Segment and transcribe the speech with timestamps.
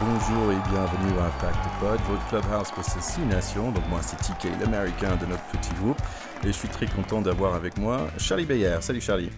[0.00, 3.72] bonjour et bienvenue à Impact Pod, votre clubhouse pour ces six nations.
[3.72, 5.98] Donc moi c'est TK, l'américain de notre petit groupe.
[6.44, 8.76] Et je suis très content d'avoir avec moi Charlie Bayer.
[8.80, 9.30] Salut Charlie.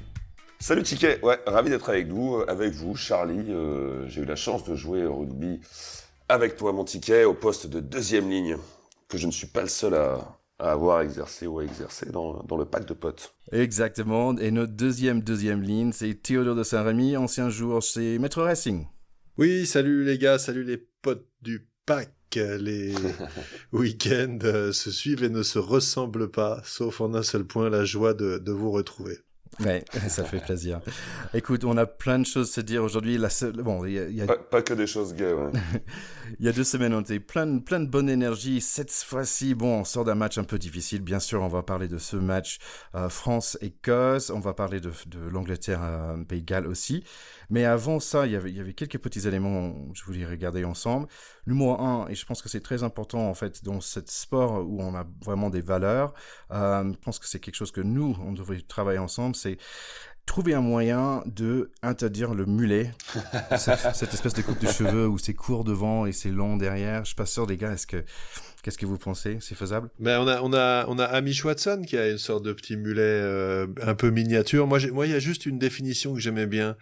[0.59, 3.47] Salut TK, ouais, ravi d'être avec vous, avec vous Charlie.
[3.49, 5.61] Euh, J'ai eu la chance de jouer au rugby
[6.29, 8.57] avec toi mon ticket au poste de deuxième ligne,
[9.09, 10.19] que je ne suis pas le seul à,
[10.59, 13.35] à avoir exercé ou à exercer dans, dans, le pack de potes.
[13.51, 18.87] Exactement, et notre deuxième deuxième ligne, c'est Théodore de Saint-Rémy, ancien joueur chez Metro Racing.
[19.41, 22.13] Oui, salut les gars, salut les potes du pack.
[22.35, 22.95] Les
[23.73, 27.87] week-ends euh, se suivent et ne se ressemblent pas, sauf en un seul point, la
[27.87, 29.17] joie de, de vous retrouver.
[29.59, 30.81] Ouais, ça fait plaisir.
[31.35, 33.19] Écoute, on a plein de choses à se dire aujourd'hui.
[33.19, 33.29] La
[33.63, 35.33] bon, il y a, Pas, pas, que des choses gays.
[35.33, 35.51] Ouais.
[36.39, 38.61] il y a deux semaines, on était plein, plein de bonne énergie.
[38.61, 41.03] Cette fois-ci, bon, on sort d'un match un peu difficile.
[41.03, 42.59] Bien sûr, on va parler de ce match
[42.95, 44.31] euh, France-Écosse.
[44.31, 47.05] On va parler de, de l'Angleterre-Pays de Galles aussi.
[47.51, 50.25] Mais avant ça, il y, avait, il y avait quelques petits éléments que je voulais
[50.25, 51.09] regarder ensemble.
[51.47, 54.81] Numéro un, et je pense que c'est très important en fait dans ce sport où
[54.81, 56.15] on a vraiment des valeurs.
[56.53, 59.35] Euh, je pense que c'est quelque chose que nous, on devrait travailler ensemble.
[59.35, 59.59] C'est
[60.27, 62.93] trouver un moyen de interdire le mulet,
[63.59, 67.01] cette, cette, espèce de coupe de cheveux où c'est court devant et c'est long derrière.
[67.01, 68.05] Je suis pas sûr, les gars, est-ce que
[68.63, 69.39] Qu'est-ce que vous pensez?
[69.41, 69.89] C'est faisable?
[69.99, 72.77] Ben, on a on a on a Amish Watson qui a une sorte de petit
[72.77, 74.67] mulet euh, un peu miniature.
[74.67, 76.77] Moi moi il y a juste une définition que j'aimais bien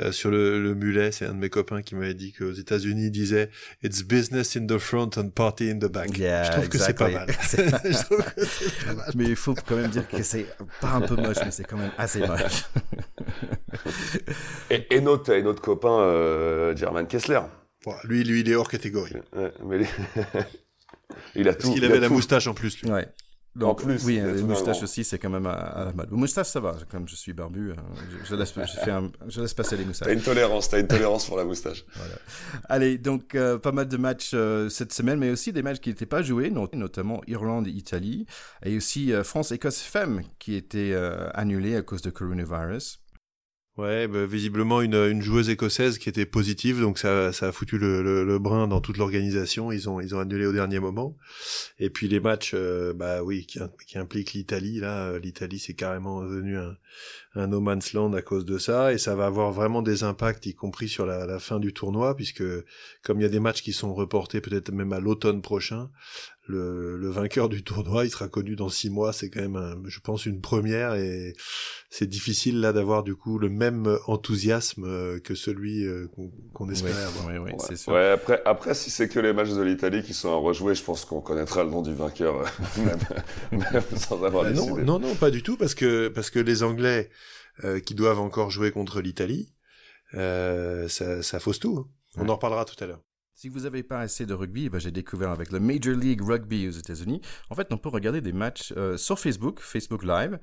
[0.00, 1.12] euh, sur le, le mulet.
[1.12, 3.50] C'est un de mes copains qui m'avait dit qu'aux États-Unis il disait
[3.84, 6.16] "It's business in the front and party in the back".
[6.18, 7.14] Yeah, je trouve exactly.
[7.14, 7.78] que c'est pas,
[8.86, 9.10] pas mal.
[9.14, 10.46] mais il faut quand même dire que c'est
[10.80, 12.64] pas un peu moche, mais c'est quand même assez moche.
[14.70, 17.40] et, et, notre et notre copain euh, German Kessler.
[17.84, 19.14] Bon, lui lui il est hors catégorie.
[19.34, 19.86] Ouais, mais les...
[21.34, 21.74] Il a Parce tout.
[21.74, 22.14] qu'il avait la tout.
[22.14, 22.90] moustache en plus, lui.
[22.90, 23.08] Ouais.
[23.54, 26.10] Donc, en plus, oui, les moustaches aussi, c'est quand même à, à, la mode.
[26.10, 26.74] Moustache, ça va.
[26.90, 27.74] Comme je suis barbu,
[28.10, 30.08] je, je laisse, je, fais un, je laisse passer les moustaches.
[30.08, 31.84] T'as une tolérance, t'as une tolérance pour la moustache.
[31.94, 32.14] Voilà.
[32.70, 35.90] Allez, donc euh, pas mal de matchs euh, cette semaine, mais aussi des matchs qui
[35.90, 38.24] n'étaient pas joués, notamment Irlande, Italie,
[38.64, 43.01] et aussi euh, France-Écosse femmes qui étaient euh, annulées à cause de coronavirus.
[43.78, 47.78] Ouais, bah, visiblement une, une joueuse écossaise qui était positive, donc ça, ça a foutu
[47.78, 49.72] le, le, le brin dans toute l'organisation.
[49.72, 51.16] Ils ont, ils ont annulé au dernier moment.
[51.78, 54.78] Et puis les matchs, euh, bah oui, qui, qui impliquent l'Italie.
[54.78, 56.76] Là, l'Italie, c'est carrément devenu un,
[57.34, 60.44] un no man's land à cause de ça, et ça va avoir vraiment des impacts,
[60.44, 62.44] y compris sur la, la fin du tournoi, puisque
[63.02, 65.88] comme il y a des matchs qui sont reportés peut-être même à l'automne prochain,
[66.48, 69.12] le, le, vainqueur du tournoi, il sera connu dans six mois.
[69.12, 71.34] C'est quand même, un, je pense, une première et
[71.88, 77.02] c'est difficile là d'avoir du coup le même enthousiasme que celui qu'on qu espérait ouais,
[77.02, 77.26] avoir.
[77.26, 77.76] Ouais, ouais, ouais.
[77.76, 77.92] sûr.
[77.92, 80.82] ouais, après, après, si c'est que les matchs de l'Italie qui sont à rejouer, je
[80.82, 82.44] pense qu'on connaîtra le nom du vainqueur
[82.78, 82.98] même,
[83.52, 86.62] même sans avoir bah non, non, non, pas du tout, parce que parce que les
[86.62, 87.10] Anglais
[87.64, 89.52] euh, qui doivent encore jouer contre l'Italie,
[90.14, 91.86] euh, ça, ça fausse tout.
[92.16, 93.02] On en reparlera tout à l'heure.
[93.42, 96.68] Si vous n'avez pas assez de rugby, ben j'ai découvert avec le Major League Rugby
[96.68, 97.20] aux États-Unis.
[97.50, 100.38] En fait, on peut regarder des matchs euh, sur Facebook, Facebook Live.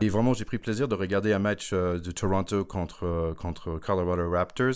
[0.00, 3.80] Et vraiment, j'ai pris plaisir de regarder un match euh, de Toronto contre, euh, contre
[3.80, 4.74] Colorado Raptors.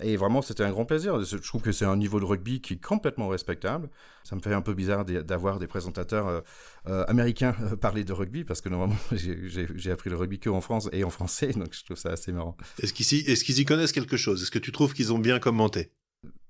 [0.00, 1.20] Et vraiment, c'était un grand plaisir.
[1.20, 3.90] Je trouve que c'est un niveau de rugby qui est complètement respectable.
[4.22, 6.44] Ça me fait un peu bizarre d'avoir des présentateurs
[6.86, 11.02] américains parler de rugby parce que normalement, j'ai appris le rugby que en France et
[11.02, 11.48] en français.
[11.48, 12.56] Donc, je trouve ça assez marrant.
[12.80, 14.40] Est-ce qu'ils y connaissent quelque chose?
[14.40, 15.90] Est-ce que tu trouves qu'ils ont bien commenté?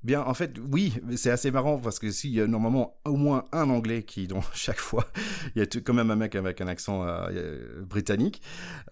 [0.02, 3.44] Bien, en fait, oui, c'est assez marrant parce que s'il y a normalement au moins
[3.52, 5.06] un anglais qui, dans chaque fois,
[5.54, 8.40] il y a quand même un mec avec un accent euh, britannique.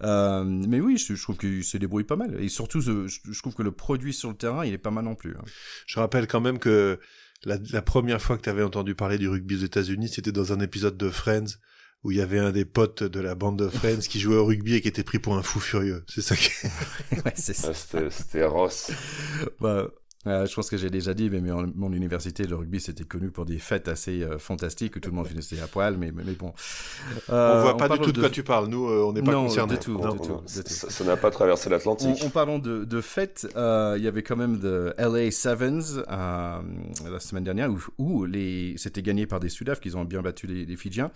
[0.03, 2.39] Euh, mais oui, je, je trouve qu'il se débrouille pas mal.
[2.39, 5.05] Et surtout, je, je, trouve que le produit sur le terrain, il est pas mal
[5.05, 5.35] non plus.
[5.35, 5.43] Hein.
[5.87, 6.99] Je rappelle quand même que
[7.43, 10.53] la, la première fois que tu avais entendu parler du rugby aux États-Unis, c'était dans
[10.53, 11.57] un épisode de Friends
[12.03, 14.45] où il y avait un des potes de la bande de Friends qui jouait au
[14.45, 16.05] rugby et qui était pris pour un fou furieux.
[16.07, 16.51] C'est ça qui...
[17.25, 17.73] ouais, c'est ça.
[17.73, 18.91] C'était Ross.
[19.59, 19.87] bah,
[20.27, 23.45] euh, je pense que j'ai déjà dit, mais, mon université, le rugby, c'était connu pour
[23.45, 26.33] des fêtes assez euh, fantastiques où tout le monde finissait à poil, mais, mais, mais
[26.33, 26.53] bon.
[27.29, 28.67] Euh, on voit pas du tout de, quoi tu parles.
[28.67, 29.75] Nous, on n'est pas non, concernés.
[29.75, 32.21] Du tout, non, du tout, non, ça n'a pas traversé l'Atlantique.
[32.21, 37.19] En, en, parlant de, de fêtes, il y avait quand même de LA Sevens la
[37.19, 40.65] semaine dernière où, où les c'était gagné par des Sudaf qui ont bien battu les,
[40.65, 41.11] les Fidjiens.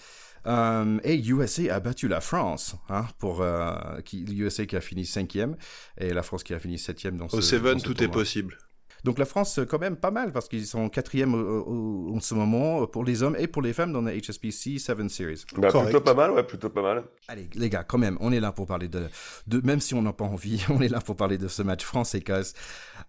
[0.45, 5.06] Um, et USA a battu la France, hein, pour euh, qui, USA qui a fini
[5.06, 5.56] cinquième
[5.98, 7.38] et la France qui a fini septième dans ce.
[7.38, 8.12] Au Seven, ce tout tournoi.
[8.12, 8.57] est possible.
[9.04, 13.04] Donc la France, quand même pas mal, parce qu'ils sont quatrième en ce moment pour
[13.04, 15.44] les hommes et pour les femmes dans la HSBC 7 Series.
[15.58, 17.04] Bah, plutôt pas mal, ouais, plutôt pas mal.
[17.28, 19.08] Allez, les gars, quand même, on est là pour parler de,
[19.48, 21.84] de même si on n'a pas envie, on est là pour parler de ce match
[21.84, 22.54] France-Écosse.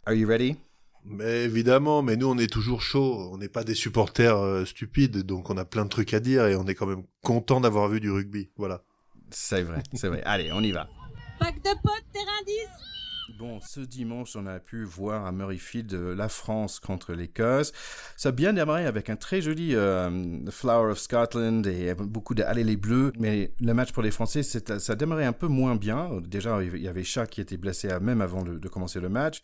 [0.04, 0.56] Are you ready?
[1.06, 5.18] Mais évidemment, mais nous on est toujours chaud, on n'est pas des supporters euh, stupides,
[5.18, 7.88] donc on a plein de trucs à dire et on est quand même content d'avoir
[7.88, 8.82] vu du rugby, voilà.
[9.30, 10.22] C'est vrai, c'est vrai.
[10.24, 10.88] Allez, on y va.
[11.38, 12.93] Pack de potes, terrain 10
[13.38, 17.72] Bon, ce dimanche, on a pu voir à Murrayfield euh, la France contre l'Écosse.
[18.16, 22.44] Ça a bien démarré avec un très joli euh, Flower of Scotland et beaucoup de
[22.54, 23.12] les Bleus.
[23.18, 26.20] Mais le match pour les Français, ça a démarré un peu moins bien.
[26.20, 29.42] Déjà, il y avait Chat qui était blessé même avant de commencer le match.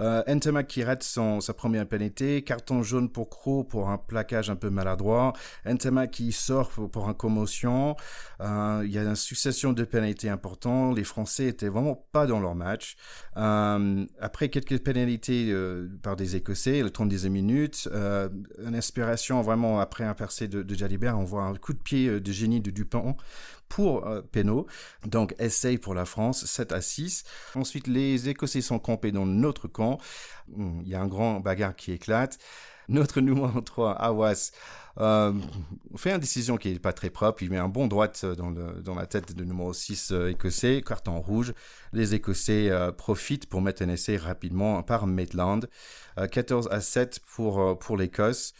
[0.00, 0.22] Euh,
[0.66, 5.32] qui rate sa première pénalité, carton jaune pour Crow pour un plaquage un peu maladroit,
[5.66, 7.96] Entema qui sort pour, une commotion.
[8.40, 10.96] Euh, il y a une succession de pénalités importantes.
[10.96, 12.96] Les Français étaient vraiment pas dans leur match.
[13.36, 18.28] Euh, après quelques pénalités euh, par des Écossais, le 30 minutes, euh,
[18.64, 22.20] une inspiration vraiment après un percé de, de Jalibert, on voit un coup de pied
[22.20, 23.16] de génie de Dupont
[23.70, 24.20] pour euh,
[25.06, 27.24] Donc, essaye pour la France, 7 à 6.
[27.54, 29.98] Ensuite, les Écossais sont campés dans notre camp.
[30.48, 32.38] Hmm, il y a un grand bagarre qui éclate.
[32.88, 34.50] Notre numéro 3, Awas,
[34.98, 35.32] euh,
[35.96, 37.44] fait une décision qui n'est pas très propre.
[37.44, 41.20] Il met un bon droite dans, dans la tête du numéro 6 euh, écossais, carton
[41.20, 41.54] rouge.
[41.92, 45.68] Les Écossais euh, profitent pour mettre un essai rapidement par Maitland.
[46.30, 48.52] 14 à 7 pour, pour l'Écosse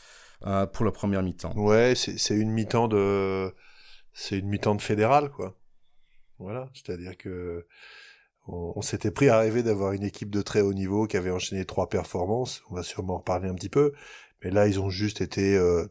[0.73, 1.53] pour la première mi-temps.
[1.57, 3.53] Ouais, c'est une mi-temps de
[4.13, 5.57] c'est une mi-temps de fédéral, quoi.
[6.39, 7.67] Voilà, c'est-à-dire que
[8.49, 11.65] on, s'était pris à rêver d'avoir une équipe de très haut niveau qui avait enchaîné
[11.65, 12.63] trois performances.
[12.71, 13.93] On va sûrement en reparler un petit peu,
[14.43, 15.87] mais là ils ont juste été euh,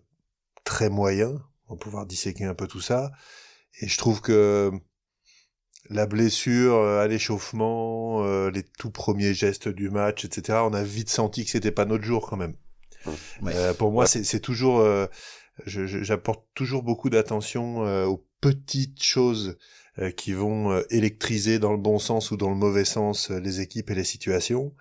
[0.63, 1.39] très moyens.
[1.67, 3.11] On va pouvoir disséquer un peu tout ça.
[3.81, 4.71] Et je trouve que
[5.89, 10.59] la blessure euh, à l'échauffement, euh, les tout premiers gestes du match, etc.
[10.63, 12.55] On a vite senti que c'était pas notre jour quand même.
[13.77, 14.83] pour moi, c'est toujours
[15.65, 19.57] j'apporte toujours beaucoup d'attention euh, aux petites choses
[19.99, 23.61] euh, qui vont euh, électriser dans le bon sens ou dans le mauvais sens les
[23.61, 24.73] équipes et les situations.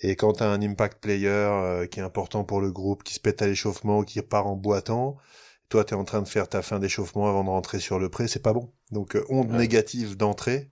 [0.00, 3.20] Et quand tu as un impact player qui est important pour le groupe, qui se
[3.20, 5.16] pète à l'échauffement, qui part en boitant,
[5.68, 8.08] toi tu es en train de faire ta fin d'échauffement avant de rentrer sur le
[8.08, 8.72] pré, c'est pas bon.
[8.92, 10.70] Donc onde négative d'entrée.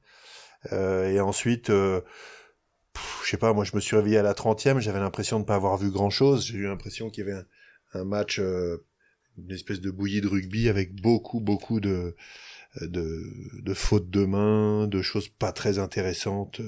[0.70, 2.02] et ensuite, je
[3.24, 5.76] sais pas, moi je me suis réveillé à la 30e, j'avais l'impression de pas avoir
[5.76, 6.46] vu grand chose.
[6.46, 8.40] J'ai eu l'impression qu'il y avait un, un match
[9.38, 12.14] une espèce de bouillie de rugby avec beaucoup beaucoup de
[12.82, 13.22] de,
[13.62, 16.60] de fautes de main, de choses pas très intéressantes,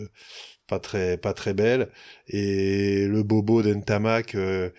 [0.66, 1.90] pas très pas très belles.
[2.28, 4.70] Et le bobo d'Entamac, euh,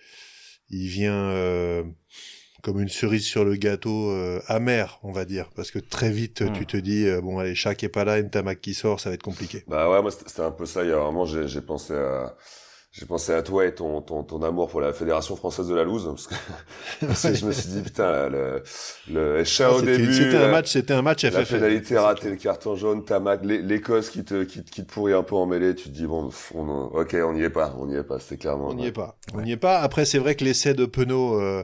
[0.70, 1.84] il vient euh,
[2.62, 6.44] comme une cerise sur le gâteau euh, amer, on va dire, parce que très vite
[6.52, 6.66] tu hmm.
[6.66, 9.64] te dis bon allez, chaque est pas là, Ntamak qui sort, ça va être compliqué.
[9.66, 10.84] Bah ouais, moi c'était un peu ça.
[10.84, 12.36] Il y a vraiment j'ai pensé à
[12.92, 15.84] j'ai pensé à toi et ton, ton, ton amour pour la Fédération française de la
[15.84, 16.34] loose parce que,
[17.34, 18.62] je me suis dit putain le
[19.08, 22.30] le chat ah, au début c'était un match c'était un match FFL la pénalité ratée
[22.30, 25.76] le carton jaune Tamac l'Écosse qui te qui, qui, te pourrit un peu en mêlée
[25.76, 28.38] tu te dis bon on, ok on n'y est pas on n'y est pas c'est
[28.38, 29.16] clairement on n'y est pas.
[29.34, 29.78] On n'y est pas.
[29.78, 31.62] Après c'est vrai que l'essai de Penaud euh,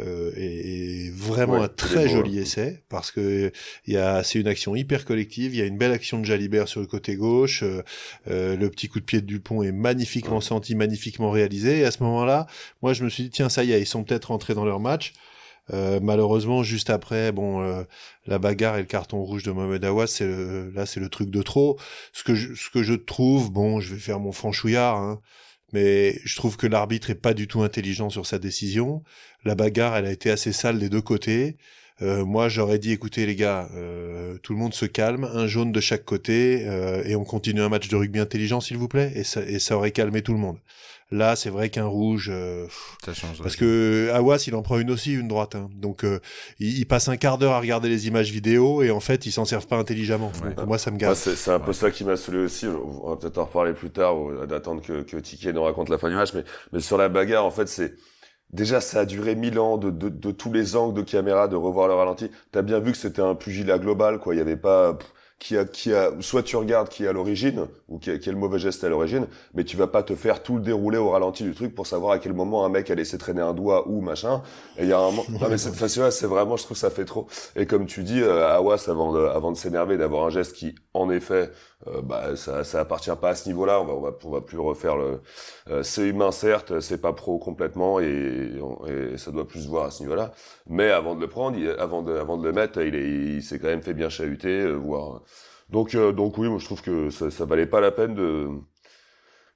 [0.00, 3.52] euh, est, vraiment un très joli essai parce que
[3.86, 6.24] il y a c'est une action hyper collective il y a une belle action de
[6.24, 7.82] Jalibert sur le côté gauche euh,
[8.28, 11.90] euh le petit coup de pied de Dupont est magnifiquement senti magnifiquement réalisé et à
[11.90, 12.46] ce moment-là
[12.82, 14.80] moi je me suis dit tiens ça y est ils sont peut-être rentrés dans leur
[14.80, 15.12] match
[15.72, 17.84] euh, malheureusement, juste après, bon, euh,
[18.26, 20.28] la bagarre et le carton rouge de Mohamed Awas, c'est
[20.74, 21.78] là, c'est le truc de trop.
[22.12, 25.20] Ce que je, ce que je trouve, bon, je vais faire mon franchouillard, hein,
[25.72, 29.02] mais je trouve que l'arbitre est pas du tout intelligent sur sa décision.
[29.44, 31.56] La bagarre, elle a été assez sale des deux côtés.
[32.02, 35.70] Euh, moi, j'aurais dit, écoutez les gars, euh, tout le monde se calme, un jaune
[35.70, 39.12] de chaque côté, euh, et on continue un match de rugby intelligent, s'il vous plaît,
[39.14, 40.58] et ça, et ça aurait calmé tout le monde.
[41.10, 42.66] Là, c'est vrai qu'un rouge, euh,
[43.04, 43.40] ça change.
[43.40, 45.54] Parce que Awas, il en prend une aussi, une droite.
[45.54, 45.68] Hein.
[45.76, 46.18] Donc, euh,
[46.58, 49.44] il, passe un quart d'heure à regarder les images vidéo et en fait, ils s'en
[49.44, 50.32] servent pas intelligemment.
[50.66, 51.14] moi, ça me gâte.
[51.14, 52.66] c'est un peu ça qui m'a saoulé aussi.
[52.66, 54.16] On va peut-être en reparler plus tard,
[54.48, 56.32] d'attendre que, que Ticket nous raconte la fin du match.
[56.34, 57.94] Mais, mais sur la bagarre, en fait, c'est
[58.52, 61.56] Déjà, ça a duré mille ans de, de, de, tous les angles de caméra, de
[61.56, 62.30] revoir le ralenti.
[62.52, 64.34] T'as bien vu que c'était un pugilat global, quoi.
[64.34, 64.96] Il y avait pas
[65.38, 68.30] qui a, qui a, soit tu regardes qui est à l'origine, ou qui a, qui
[68.32, 71.42] mauvais geste à l'origine, mais tu vas pas te faire tout le déroulé au ralenti
[71.42, 74.00] du truc pour savoir à quel moment un mec a laissé traîner un doigt ou
[74.00, 74.42] machin.
[74.78, 75.74] Et il y a un moment, non mais c'est,
[76.10, 77.26] c'est vraiment, je trouve ça fait trop.
[77.56, 80.74] Et comme tu dis, euh, Awas, avant de, avant de s'énerver, d'avoir un geste qui,
[80.94, 81.50] en effet,
[81.88, 83.80] euh, bah, ça, ça appartient pas à ce niveau-là.
[83.80, 85.20] On va, on va, on va plus refaire le.
[85.70, 88.52] Euh, c'est humain certes, c'est pas pro complètement et,
[88.86, 90.32] et, ça doit plus se voir à ce niveau-là.
[90.68, 93.58] Mais avant de le prendre, avant de, avant de le mettre, il, est, il s'est
[93.58, 95.22] quand même fait bien chahuter, euh, voire.
[95.70, 98.48] Donc, donc oui, moi je trouve que ça, ça valait pas la peine de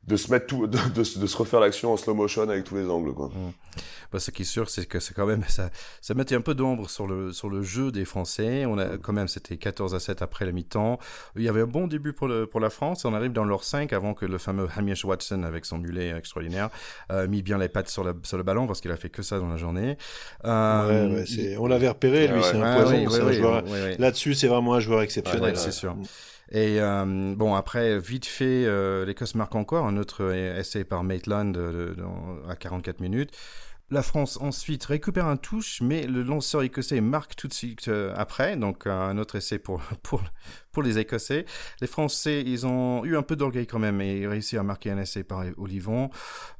[0.08, 2.88] de se mettre tout, de, de, se refaire l'action en slow motion avec tous les
[2.88, 3.28] angles, quoi.
[3.28, 3.52] Mmh.
[4.10, 5.68] Bah, ce qui est sûr, c'est que c'est quand même, ça,
[6.00, 8.64] ça mettait un peu d'ombre sur le, sur le jeu des Français.
[8.64, 10.98] On a, quand même, c'était 14 à 7 après la mi-temps.
[11.36, 13.04] Il y avait un bon début pour, le, pour la France.
[13.04, 16.70] On arrive dans leur 5 avant que le fameux Hamish Watson, avec son mulet extraordinaire,
[17.12, 19.22] euh, mis bien les pattes sur, la, sur le ballon parce qu'il a fait que
[19.22, 19.98] ça dans la journée.
[20.46, 23.62] Euh, ouais, on l'avait repéré, lui, c'est un poison.
[23.98, 25.56] Là-dessus, c'est vraiment un joueur exceptionnel.
[25.58, 25.94] c'est sûr.
[26.50, 28.66] Et bon, après, vite fait,
[29.04, 31.58] l'Écosse marque encore un autre essai par Maitland
[32.48, 33.32] à 44 minutes.
[33.90, 38.12] La France ensuite récupère un touche, mais le lanceur écossais marque tout de suite euh,
[38.18, 40.22] après, donc un autre essai pour, pour,
[40.78, 41.44] pour les Écossais.
[41.80, 44.98] Les Français, ils ont eu un peu d'orgueil quand même et réussi à marquer un
[44.98, 46.08] essai par Olivon.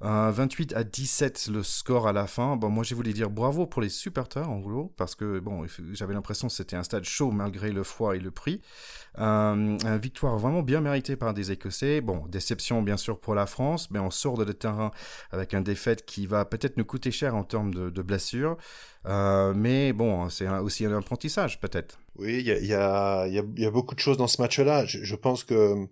[0.01, 2.57] 28 à 17 le score à la fin.
[2.57, 6.15] Bon, moi, je voulais dire bravo pour les supporters en gros, parce que bon, j'avais
[6.15, 8.61] l'impression que c'était un stade chaud malgré le froid et le prix.
[9.21, 12.01] Euh, une victoire vraiment bien méritée par des Écossais.
[12.01, 14.91] Bon, déception bien sûr pour la France, mais on sort de le terrain
[15.31, 18.57] avec un défaite qui va peut-être nous coûter cher en termes de, blessures.
[19.07, 22.01] Euh, mais bon, c'est aussi un apprentissage peut-être.
[22.19, 24.85] Oui, il y a, beaucoup de choses dans ce match-là.
[24.87, 25.87] Je, je, pense que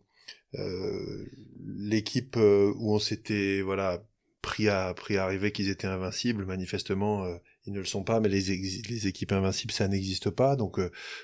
[0.58, 1.26] euh,
[1.64, 4.02] l'équipe euh, où on s'était voilà
[4.42, 8.20] pris à pris à arriver qu'ils étaient invincibles, manifestement, euh, ils ne le sont pas,
[8.20, 10.56] mais les, équipes invincibles, ça n'existe pas.
[10.56, 10.80] Donc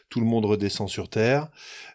[0.08, 1.50] tout le monde redescend sur terre.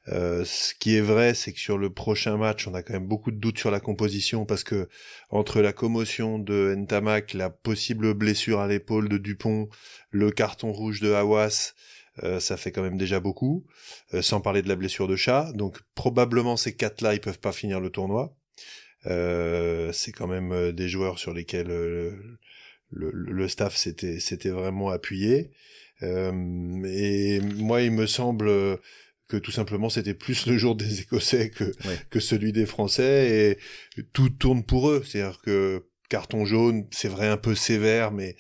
[0.08, 3.32] Ce qui est vrai, c'est que sur le prochain match, on a quand même beaucoup
[3.32, 4.88] de doutes sur la composition parce que
[5.30, 9.68] entre la commotion de Ntamak, la possible blessure à l'épaule de Dupont,
[10.12, 11.76] le carton rouge de Hawass,
[12.24, 13.66] euh, ça fait quand même déjà beaucoup,
[14.22, 15.52] sans parler de la blessure de chat.
[15.54, 18.36] Donc probablement ces quatre-là, ils peuvent pas finir le tournoi.
[19.04, 25.52] c'est quand même des joueurs sur lesquels le, le staff s'était s'était vraiment appuyé.
[26.04, 28.50] Euh, et moi, il me semble
[29.28, 31.74] que tout simplement c'était plus le jour des Écossais que
[32.10, 33.58] que celui des Français
[33.98, 35.04] et tout tourne pour eux.
[35.06, 38.36] C'est-à-dire que carton jaune, c'est vrai un peu sévère, mais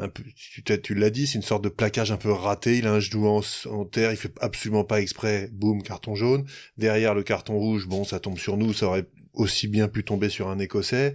[0.00, 2.78] un peu, tu, tu l'as dit, c'est une sorte de plaquage un peu raté.
[2.78, 3.40] Il a un genou en,
[3.70, 5.48] en, terre, il fait absolument pas exprès.
[5.52, 6.44] Boum, carton jaune.
[6.76, 8.72] Derrière le carton rouge, bon, ça tombe sur nous.
[8.72, 11.14] Ça aurait aussi bien pu tomber sur un Écossais.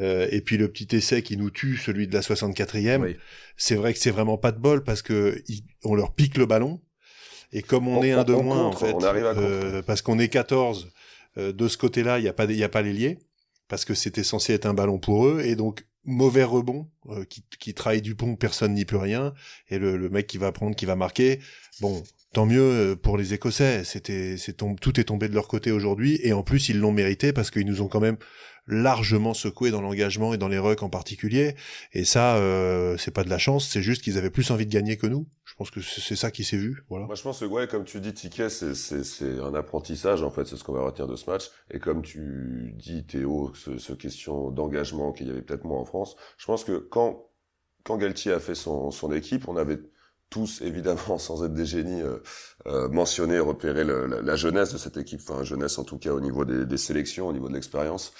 [0.00, 3.16] Euh, et puis le petit essai qui nous tue, celui de la 64e,
[3.56, 5.42] c'est vrai que c'est vraiment pas de bol parce que
[5.84, 6.80] on leur pique le ballon.
[7.52, 10.90] Et comme on, est un de moins, en fait, euh, parce qu'on est 14,
[11.38, 13.18] euh, de ce côté-là, il n'y a pas, il a pas l'ailier,
[13.68, 17.44] parce que c'était censé être un ballon pour eux, et donc mauvais rebond euh, qui,
[17.58, 19.34] qui trahit du pont, personne n'y peut rien,
[19.68, 21.40] et le, le, mec qui va prendre, qui va marquer,
[21.80, 23.84] bon, tant mieux euh, pour les Écossais.
[23.84, 27.32] C'était, c'est tout est tombé de leur côté aujourd'hui, et en plus ils l'ont mérité
[27.32, 28.16] parce qu'ils nous ont quand même
[28.66, 31.54] largement secoué dans l'engagement et dans les rucks en particulier.
[31.92, 34.72] Et ça, euh, c'est pas de la chance, c'est juste qu'ils avaient plus envie de
[34.72, 35.26] gagner que nous.
[35.44, 36.84] Je pense que c'est ça qui s'est vu.
[36.88, 37.06] Voilà.
[37.06, 40.56] Moi, je pense que ouais, comme tu dis, Ticket, c'est un apprentissage en fait, c'est
[40.56, 41.50] ce qu'on va retenir de ce match.
[41.70, 45.84] Et comme tu dis, Théo, ce, ce question d'engagement qu'il y avait peut-être moins en
[45.84, 47.26] France, je pense que quand
[47.86, 49.78] quand Galtier a fait son, son équipe, on avait
[50.28, 52.18] tous, évidemment, sans être des génies, euh,
[52.66, 56.44] euh mentionner, repérer la, jeunesse de cette équipe, enfin jeunesse en tout cas au niveau
[56.44, 58.12] des, des sélections, au niveau de l'expérience.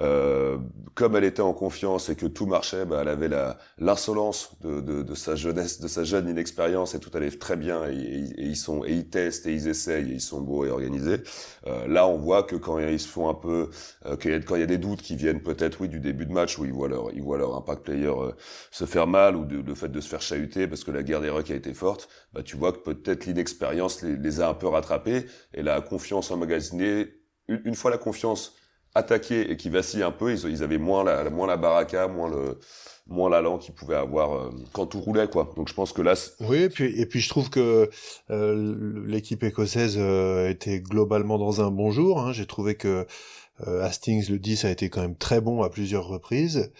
[0.00, 0.56] Euh,
[0.94, 3.30] comme elle était en confiance et que tout marchait, bah, elle avait
[3.78, 7.86] l'insolence de, de, de, sa jeunesse, de sa jeune inexpérience et tout allait très bien
[7.90, 10.70] et, et, ils sont et ils testent et ils essayent et ils sont beaux et
[10.70, 11.22] organisés.
[11.66, 13.70] Euh, là, on voit que quand ils se font un peu,
[14.06, 16.58] euh, quand il y a des doutes qui viennent peut-être oui du début de match
[16.58, 18.32] où ils voient leur ils voient leur impact player euh,
[18.70, 21.20] se faire mal ou de, le fait de se faire chahuter parce que la guerre
[21.20, 24.54] des rucks a été forte, bah tu vois que peut-être l'inexpérience les, les, a un
[24.54, 27.08] peu rattrapés et la confiance emmagasinée
[27.48, 28.54] une fois la confiance
[28.94, 32.30] attaquer et qui vacillent un peu, ils, ils avaient moins la, moins la baraka, moins
[32.30, 32.58] le
[33.06, 35.52] moins l'allant qu'ils pouvaient avoir euh, quand tout roulait quoi.
[35.56, 37.90] Donc je pense que là Oui, et puis et puis je trouve que
[38.30, 42.32] euh, l'équipe écossaise euh, était globalement dans un bon jour, hein.
[42.32, 43.06] j'ai trouvé que
[43.64, 46.72] Hastings le 10 a été quand même très bon à plusieurs reprises.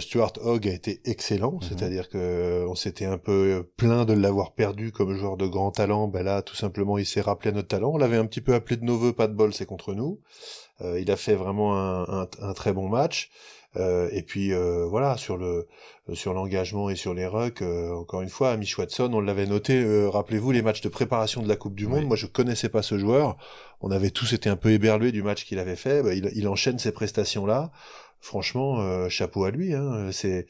[0.00, 1.62] Stuart Hogg a été excellent, mhm.
[1.62, 6.06] c'est-à-dire que on s'était un peu plein de l'avoir perdu comme joueur de grand talent.
[6.06, 7.92] Ben là, tout simplement, il s'est rappelé à notre talent.
[7.94, 10.20] On l'avait un petit peu appelé de nos voeux, pas de bol, c'est contre nous.
[10.82, 13.30] Euh, il a fait vraiment un, un, très bon match.
[13.76, 15.68] Euh, et puis euh, voilà sur le
[16.14, 19.84] sur l'engagement et sur les rucks, encore une fois, Amish Watson, on l'avait noté.
[20.08, 22.06] Rappelez-vous les matchs de préparation de la Coupe du Monde.
[22.06, 23.36] Moi, je connaissais pas ce joueur.
[23.80, 26.02] On avait tous été un peu éberlués du match qu'il avait fait.
[26.02, 27.72] Bah, il, il, enchaîne ces prestations là.
[28.20, 29.74] Franchement, chapeau à lui.
[29.74, 30.10] Hein.
[30.12, 30.46] C'est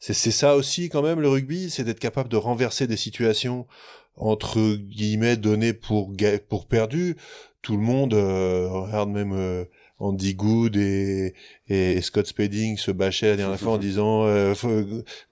[0.00, 3.66] c'est ça aussi quand même le rugby, c'est d'être capable de renverser des situations
[4.14, 6.12] entre guillemets données pour
[6.48, 7.16] pour perdu
[7.62, 9.64] tout le monde euh, regarde même euh,
[9.98, 11.34] Andy Good et,
[11.68, 14.54] et Scott Spedding se bâchaient la dernière fois en disant euh,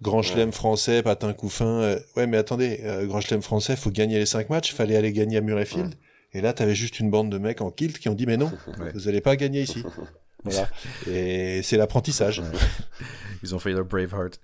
[0.02, 4.26] grand chelem français patin couffin euh, ouais mais attendez grand chelem français faut gagner les
[4.26, 5.94] cinq matchs fallait aller gagner à Murrayfield.
[6.32, 8.50] Et là t'avais juste une bande de mecs en kilt qui ont dit mais non
[8.94, 9.84] vous allez pas gagner ici.
[10.44, 10.68] Voilà.
[11.10, 12.40] Et c'est l'apprentissage.
[13.42, 14.38] Ils ont fait leur Braveheart.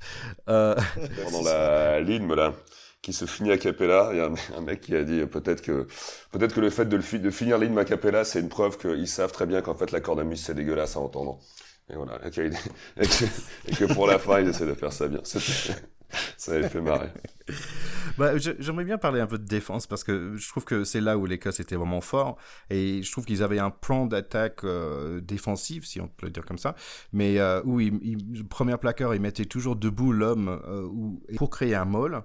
[0.47, 2.55] Pendant la ligne là
[3.03, 4.11] qui se finit à Capella.
[4.13, 5.87] Il y a un, mec qui a dit peut-être que
[6.31, 9.33] peut-être que le fait de, le finir l'hymne à Capella, c'est une preuve qu'ils savent
[9.33, 11.39] très bien qu'en fait la cornemuse c'est dégueulasse à entendre.
[11.91, 15.21] Et voilà, et que, pour la fin ils essaient de faire ça bien.
[16.37, 17.09] Ça avait fait marrer.
[18.19, 21.17] bah, J'aimerais bien parler un peu de défense parce que je trouve que c'est là
[21.17, 22.37] où l'Écosse était vraiment fort
[22.71, 26.45] et je trouve qu'ils avaient un plan d'attaque euh, défensive, si on peut le dire
[26.45, 26.75] comme ça,
[27.13, 30.89] mais euh, où il, il, premier plaqueur, il mettait toujours debout l'homme euh,
[31.37, 32.23] pour créer un môle.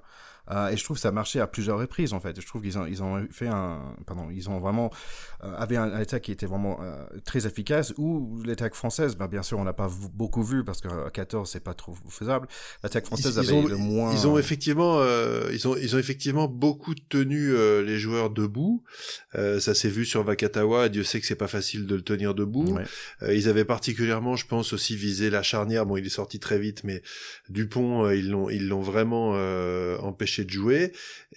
[0.52, 2.40] Euh, et je trouve que ça marchait à plusieurs reprises en fait.
[2.40, 4.92] Je trouve qu'ils ont, ils ont fait un, pardon, ils ont vraiment
[5.44, 7.94] euh, avaient un, attaque qui était vraiment euh, très efficace.
[7.98, 11.64] Ou l'attaque française, ben, bien sûr, on n'a pas beaucoup vu parce qu'à 14 c'est
[11.64, 12.48] pas trop faisable.
[12.84, 14.14] L'attaque française ils, avait ont, le moins.
[14.14, 18.84] Ils ont effectivement, euh, ils ont, ils ont effectivement beaucoup tenu euh, les joueurs debout.
[19.36, 20.90] Euh, ça s'est vu sur Vakatawa.
[20.90, 22.78] Dieu sait que c'est pas facile de le tenir debout.
[23.22, 23.36] Ouais.
[23.36, 25.86] ils avaient particulièrement, je pense, aussi visé la charnière.
[25.86, 27.02] Bon, il est sorti très vite, mais
[27.50, 29.32] Dupont, ils l'ont, ils l'ont vraiment
[30.00, 30.92] empêché de jouer.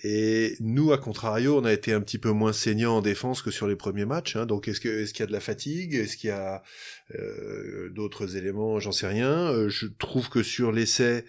[0.05, 3.51] Et nous, à contrario, on a été un petit peu moins saignants en défense que
[3.51, 4.37] sur les premiers matchs.
[4.37, 4.47] Hein.
[4.47, 5.95] Donc, est-ce que est-ce qu'il y a de la fatigue?
[5.95, 6.63] Est-ce qu'il y a
[7.19, 9.31] euh, d'autres éléments, j'en sais rien.
[9.51, 11.25] Euh, je trouve que sur l'essai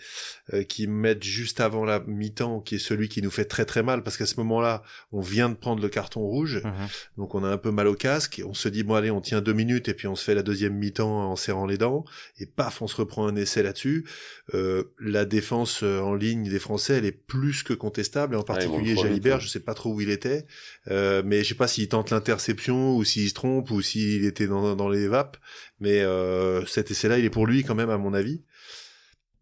[0.53, 3.83] euh, qui mettent juste avant la mi-temps, qui est celui qui nous fait très très
[3.83, 6.88] mal, parce qu'à ce moment-là, on vient de prendre le carton rouge, Mhm.
[7.17, 9.21] donc on a un peu mal au casque, et on se dit bon allez, on
[9.21, 12.05] tient deux minutes et puis on se fait la deuxième mi-temps en serrant les dents,
[12.39, 14.05] et paf, on se reprend un essai là-dessus.
[14.53, 18.43] Euh, la défense euh, en ligne des Français, elle est plus que contestable, et en
[18.43, 20.45] particulier ouais, Jalibert, je sais pas trop où il était,
[20.89, 24.47] euh, mais je sais pas s'il tente l'interception ou s'il se trompe ou s'il était
[24.47, 25.38] dans, dans les vapes.
[25.81, 28.41] Mais euh, cet essai-là, il est pour lui quand même, à mon avis.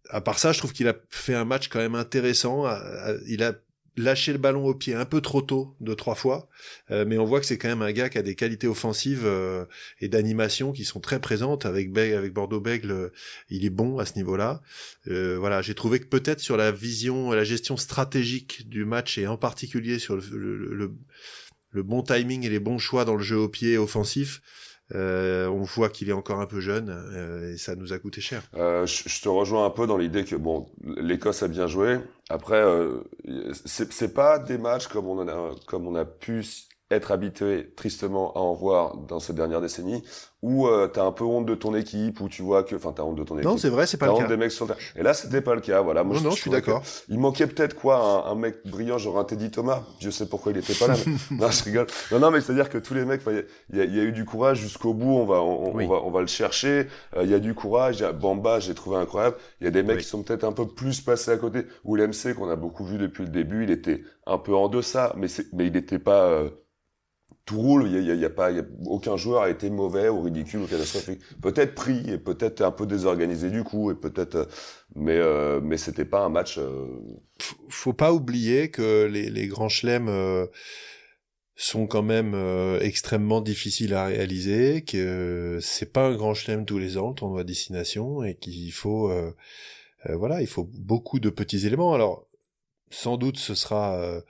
[0.09, 2.65] À part ça, je trouve qu'il a fait un match quand même intéressant.
[3.27, 3.53] Il a
[3.99, 6.49] lâché le ballon au pied un peu trop tôt, de trois fois,
[6.89, 9.25] euh, mais on voit que c'est quand même un gars qui a des qualités offensives
[9.25, 9.65] euh,
[9.99, 11.65] et d'animation qui sont très présentes.
[11.65, 13.11] Avec Bordeaux Bègle,
[13.49, 14.61] il est bon à ce niveau-là.
[15.07, 19.27] Euh, voilà, j'ai trouvé que peut-être sur la vision, la gestion stratégique du match et
[19.27, 20.95] en particulier sur le,
[21.71, 24.41] le bon timing et les bons choix dans le jeu au pied offensif,
[24.95, 28.21] euh, on voit qu'il est encore un peu jeune euh, et ça nous a coûté
[28.21, 28.43] cher.
[28.55, 31.99] Euh, je, te rejoins un peu dans l'idée que bon, l'Écosse a bien joué.
[32.29, 33.03] Après, euh,
[33.65, 36.43] c'est pas des matchs comme on a comme on a pu
[36.91, 40.03] être habitué tristement à en voir dans ces dernières décennies,
[40.41, 43.03] où euh, t'as un peu honte de ton équipe, où tu vois que, enfin, t'as
[43.03, 43.49] honte de ton équipe.
[43.49, 44.27] Non, c'est vrai, c'est pas le honte cas.
[44.27, 44.85] des mecs sur le terrain.
[44.95, 45.81] Et là, c'était pas le cas.
[45.81, 46.03] Voilà.
[46.03, 46.81] Moi, non, je, non, je suis d'accord.
[47.09, 49.83] Il manquait peut-être quoi, un, un, mec brillant, genre un Teddy Thomas.
[49.99, 50.95] Je sais pourquoi il était pas là.
[51.05, 51.37] Mais...
[51.37, 51.87] non, je rigole.
[52.11, 54.13] Non, non, mais c'est à dire que tous les mecs, il y, y, a eu
[54.13, 55.17] du courage jusqu'au bout.
[55.17, 55.85] On va, on, oui.
[55.85, 56.87] on, va, on va le chercher.
[57.15, 57.99] Il euh, y a du courage.
[57.99, 59.35] Y a Bamba, j'ai trouvé incroyable.
[59.59, 60.03] Il y a des mecs oui.
[60.03, 61.65] qui sont peut-être un peu plus passés à côté.
[61.83, 65.13] Ou l'MC qu'on a beaucoup vu depuis le début, il était un peu en deçà,
[65.17, 66.49] mais mais il n'était pas euh,
[67.49, 70.07] tout roule, il y a, y a, pas, y a, aucun joueur a été mauvais
[70.07, 71.19] ou ridicule ou catastrophique.
[71.41, 74.47] Peut-être pris et peut-être un peu désorganisé du coup et peut-être,
[74.95, 76.59] mais euh, mais c'était pas un match.
[76.59, 76.85] Euh...
[77.67, 80.45] Faut pas oublier que les, les grands chelems euh,
[81.55, 86.77] sont quand même euh, extrêmement difficiles à réaliser, que c'est pas un grand chelem tous
[86.77, 89.33] les ans, le tournoi destination, et qu'il faut euh,
[90.07, 91.95] voilà, il faut beaucoup de petits éléments.
[91.95, 92.27] Alors
[92.91, 94.21] sans doute ce sera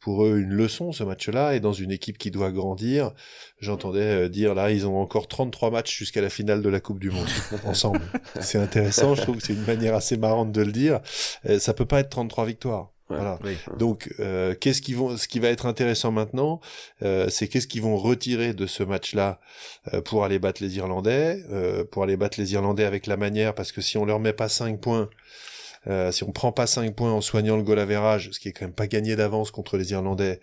[0.00, 3.12] pour eux une leçon ce match-là et dans une équipe qui doit grandir,
[3.60, 7.10] j'entendais dire là ils ont encore 33 matchs jusqu'à la finale de la Coupe du
[7.10, 7.28] monde
[7.64, 8.00] ensemble.
[8.40, 11.00] C'est intéressant, je trouve que c'est une manière assez marrante de le dire.
[11.58, 12.90] Ça peut pas être 33 victoires.
[13.10, 13.38] Voilà.
[13.44, 13.56] oui.
[13.76, 16.60] Donc, euh, qu'est-ce qui vont, ce qui va être intéressant maintenant,
[17.02, 19.40] euh, c'est qu'est-ce qu'ils vont retirer de ce match-là
[19.92, 23.54] euh, pour aller battre les Irlandais, euh, pour aller battre les Irlandais avec la manière,
[23.54, 25.10] parce que si on leur met pas 5 points,
[25.86, 28.52] euh, si on prend pas 5 points en soignant le goal average, ce qui est
[28.52, 30.40] quand même pas gagné d'avance contre les Irlandais,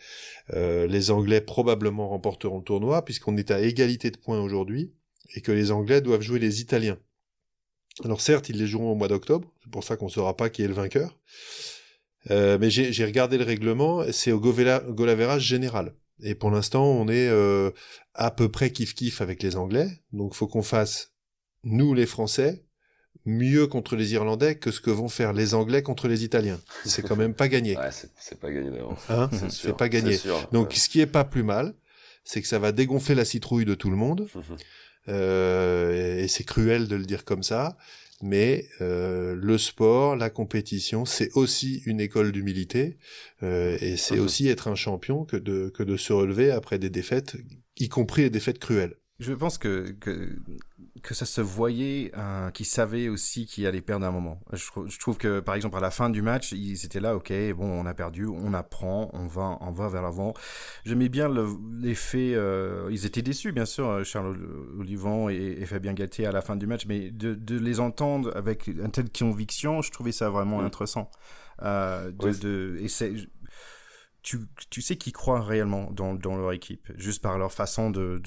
[0.54, 4.94] euh, les Anglais probablement remporteront le tournoi puisqu'on est à égalité de points aujourd'hui
[5.36, 6.98] et que les Anglais doivent jouer les Italiens.
[8.04, 10.64] Alors certes, ils les joueront au mois d'octobre, c'est pour ça qu'on saura pas qui
[10.64, 11.18] est le vainqueur.
[12.30, 15.94] Euh, mais j'ai regardé le règlement, c'est au goal average général.
[16.22, 17.72] Et pour l'instant, on est euh,
[18.14, 19.88] à peu près kiff-kiff avec les Anglais.
[20.12, 21.14] Donc faut qu'on fasse,
[21.64, 22.66] nous les Français,
[23.26, 26.60] mieux contre les Irlandais que ce que vont faire les Anglais contre les Italiens.
[26.86, 27.78] C'est quand même pas gagné.
[27.78, 29.00] Ouais, c'est pas gagné d'avance.
[29.10, 30.18] Hein c'est pas gagné.
[30.18, 30.76] Sûr, Donc ouais.
[30.76, 31.74] ce qui est pas plus mal,
[32.24, 34.28] c'est que ça va dégonfler la citrouille de tout le monde.
[35.10, 37.78] euh, et c'est cruel de le dire comme ça.
[38.22, 42.98] Mais euh, le sport, la compétition, c'est aussi une école d'humilité
[43.44, 46.90] euh, et c'est aussi être un champion que de, que de se relever après des
[46.90, 47.38] défaites,
[47.78, 48.96] y compris les défaites cruelles.
[49.20, 50.38] Je pense que, que,
[51.02, 54.40] que ça se voyait, euh, qu'ils savaient aussi qu'ils allaient perdre un moment.
[54.54, 57.34] Je, je, trouve que, par exemple, à la fin du match, ils étaient là, ok,
[57.56, 60.36] bon, on a perdu, on apprend, on va, on va vers l'avant.
[60.86, 61.34] J'aimais bien
[61.82, 64.38] l'effet, euh, ils étaient déçus, bien sûr, Charles
[64.78, 68.32] Olivon et, et Fabien Galtier à la fin du match, mais de, de les entendre
[68.36, 70.66] avec une telle conviction, je trouvais ça vraiment mmh.
[70.66, 71.10] intéressant.
[71.64, 72.40] Euh, de, oui.
[72.40, 72.88] de, et
[74.70, 78.22] tu, sais qu'ils croient réellement dans, leur équipe, juste par leur façon de,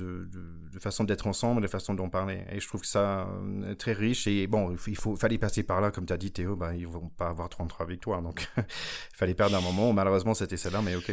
[0.79, 2.45] façon d'être ensemble, la façon d'en parler.
[2.51, 4.27] Et je trouve que ça euh, très riche.
[4.27, 6.87] Et bon, il faut, fallait passer par là, comme tu as dit Théo, bah, ils
[6.87, 8.65] vont pas avoir 33 victoires, donc il
[9.15, 9.93] fallait perdre un moment.
[9.93, 11.13] Malheureusement, c'était celle-là, mais ok.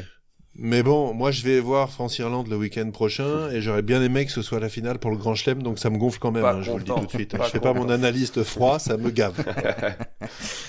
[0.56, 4.32] Mais bon, moi je vais voir France-Irlande le week-end prochain et j'aurais bien aimé que
[4.32, 6.62] ce soit la finale pour le Grand Chelem, donc ça me gonfle quand même, hein,
[6.64, 7.36] je vous le dis tout de suite.
[7.38, 9.36] je fais pas mon analyste froid, ça me gave.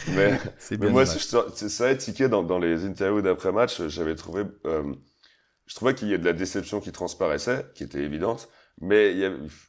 [0.08, 0.38] mais,
[0.78, 4.92] mais moi, c'est ça, ticket dans, dans les interviews d'après-match, j'avais trouvé, euh,
[5.66, 9.14] je trouvais qu'il y a de la déception qui transparaissait, qui était évidente, mais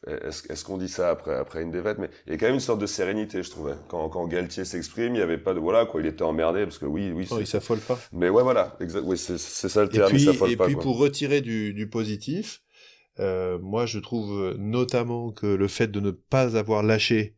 [0.08, 1.98] est-ce qu'on dit ça après, après une défaite?
[2.00, 3.74] Mais il y a quand même une sorte de sérénité, je trouvais.
[3.88, 6.78] Quand, quand Galtier s'exprime, il n'y avait pas de voilà quoi, il était emmerdé parce
[6.78, 7.28] que oui, oui.
[7.39, 8.00] il s'affole pas.
[8.12, 9.04] Mais ouais, voilà, exact.
[9.06, 10.08] Oui, c'est ça le terme.
[10.08, 12.62] Et puis, il s'affole et puis pour retirer du, du positif,
[13.19, 17.36] euh, moi je trouve notamment que le fait de ne pas avoir lâché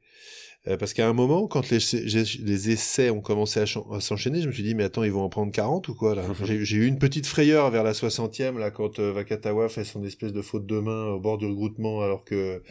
[0.67, 3.65] euh, parce qu'à un moment, quand les, les, essais ont commencé à,
[3.99, 6.23] s'enchaîner, je me suis dit, mais attends, ils vont en prendre 40 ou quoi là?
[6.61, 10.33] J'ai eu une petite frayeur vers la 60e, là, quand euh, Vakatawa fait son espèce
[10.33, 12.61] de faute de main au bord du regroupement, alors que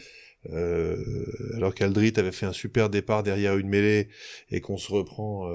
[0.49, 0.97] euh,
[1.55, 4.07] alors qu'Aldrit avait fait un super départ derrière une mêlée
[4.49, 5.51] et qu'on se reprend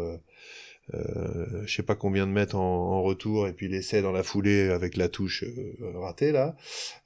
[0.94, 4.22] euh, euh, je sais pas combien de mètres en, retour et puis l'essai dans la
[4.22, 6.56] foulée avec la touche euh, ratée là.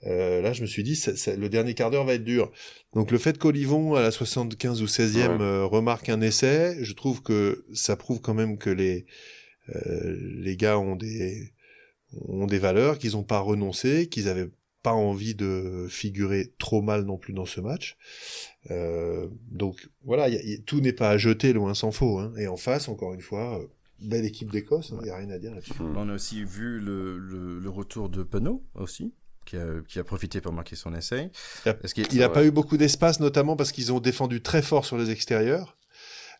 [0.06, 1.02] Euh, là, je me suis dit,
[1.36, 2.50] le dernier quart d'heure va être dur.
[2.94, 7.22] Donc le fait qu'Olivon à la 75 ou 16e euh, remarque un essai, je trouve
[7.22, 9.06] que ça prouve quand même que les
[9.86, 11.52] les gars ont des
[12.26, 14.50] ont des valeurs, qu'ils n'ont pas renoncé, qu'ils avaient
[14.82, 17.96] pas envie de figurer trop mal non plus dans ce match.
[18.70, 20.29] Euh, donc voilà,
[20.66, 22.18] tout n'est pas à jeter, loin s'en faut.
[22.18, 22.33] Hein.
[22.37, 23.66] Et en face, encore une fois, euh,
[24.01, 25.73] belle équipe d'Écosse, il hein, n'y a rien à dire là-dessus.
[25.81, 29.14] On a aussi vu le, le, retour de Penaud aussi.
[29.46, 31.31] Qui a, qui a, profité pour marquer son essai.
[32.12, 35.11] Il n'a pas eu beaucoup d'espace, notamment parce qu'ils ont défendu très fort sur les
[35.11, 35.79] extérieurs.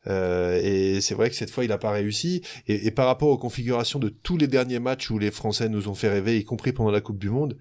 [0.07, 2.43] Euh, et c'est vrai que cette fois, il n'a pas réussi.
[2.69, 5.89] Et, et, par rapport aux configurations de tous les derniers matchs où les Français nous
[5.89, 7.57] ont fait rêver, y compris pendant la Coupe du Monde,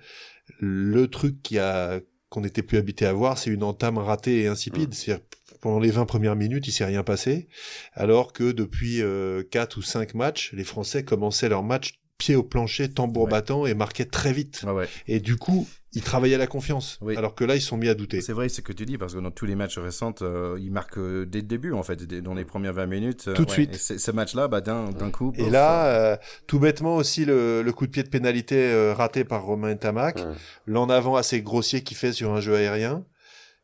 [0.60, 4.47] le truc qui a qu'on n'était plus habité à voir, c'est une entame ratée et
[4.47, 4.93] insipide.
[4.93, 5.19] C'est
[5.61, 7.47] pendant les 20 premières minutes, il s'est rien passé,
[7.93, 12.43] alors que depuis euh, 4 ou 5 matchs, les Français commençaient leur match pied au
[12.43, 14.63] plancher, tambour battant et marquaient très vite.
[14.67, 14.75] Ah
[15.08, 18.21] et du coup, ils travaillaient la confiance, alors que là, ils sont mis à douter.
[18.21, 20.71] C'est vrai ce que tu dis, parce que dans tous les matchs récents, euh, ils
[20.71, 23.27] marquent euh, dès le début, en fait, dans les premières 20 minutes.
[23.29, 23.73] Euh, tout de suite.
[23.73, 25.34] Et ce match-là, bah, d'un coup.
[25.36, 30.19] Et là, tout bêtement aussi, le, coup de pied de pénalité raté par Romain Tamac,
[30.67, 33.05] l'en avant assez grossier qu'il fait sur un jeu aérien,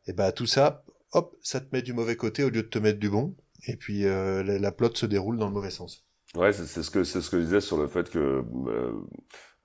[0.08, 2.78] et bah tout ça, hop, ça te met du mauvais côté au lieu de te
[2.78, 6.05] mettre du bon, et puis la, la plotte se déroule dans le mauvais sens.
[6.36, 8.44] Ouais, c'est ce que c'est ce que je disais sur le fait que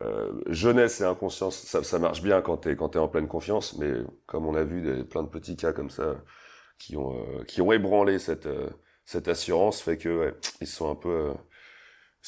[0.01, 3.91] euh, jeunesse et inconscience, ça, marche bien quand t'es quand t'es en pleine confiance, mais
[4.25, 6.15] comme on a vu des, plein de petits cas comme ça
[6.79, 8.69] qui ont euh, qui ont ébranlé cette euh,
[9.05, 11.33] cette assurance, fait que ils sont un peu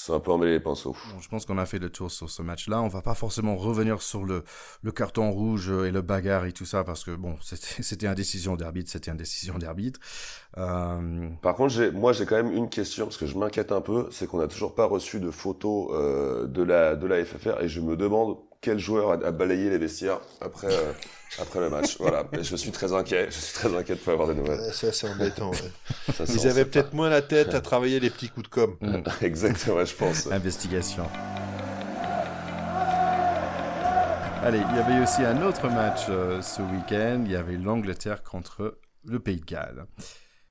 [0.09, 0.95] un peu les pinceaux.
[1.19, 2.81] je pense qu'on a fait le tour sur ce match-là.
[2.81, 4.43] On va pas forcément revenir sur le,
[4.81, 8.55] le carton rouge et le bagarre et tout ça parce que bon, c'était une décision
[8.55, 9.99] d'arbitre, c'était une décision d'arbitre.
[10.57, 11.29] Euh...
[11.41, 14.27] Par contre, moi j'ai quand même une question parce que je m'inquiète un peu, c'est
[14.27, 17.79] qu'on n'a toujours pas reçu de photos euh, de la de la FFR et je
[17.79, 20.93] me demande quel joueur a, balayé les vestiaires après euh,
[21.39, 21.97] après le match.
[21.99, 23.27] Voilà, je suis très inquiet.
[23.29, 24.73] Je suis très inquiet de pas avoir des nouvelles.
[24.73, 25.51] Ça c'est embêtant.
[26.27, 28.77] Ils avaient peut-être moins la tête à travailler les petits coups de com.
[28.81, 29.03] Mm.
[29.21, 30.31] Exactement, je pense.
[30.31, 31.03] Investigation.
[34.43, 37.23] Allez, il y avait aussi un autre match euh, ce week-end.
[37.25, 39.85] Il y avait l'Angleterre contre le Pays de Galles.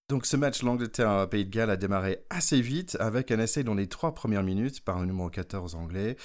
[0.09, 3.87] Donc ce match, l'Angleterre-Pays de Galles a démarré assez vite avec un essai dans les
[3.87, 6.17] trois premières minutes par le numéro 14 anglais.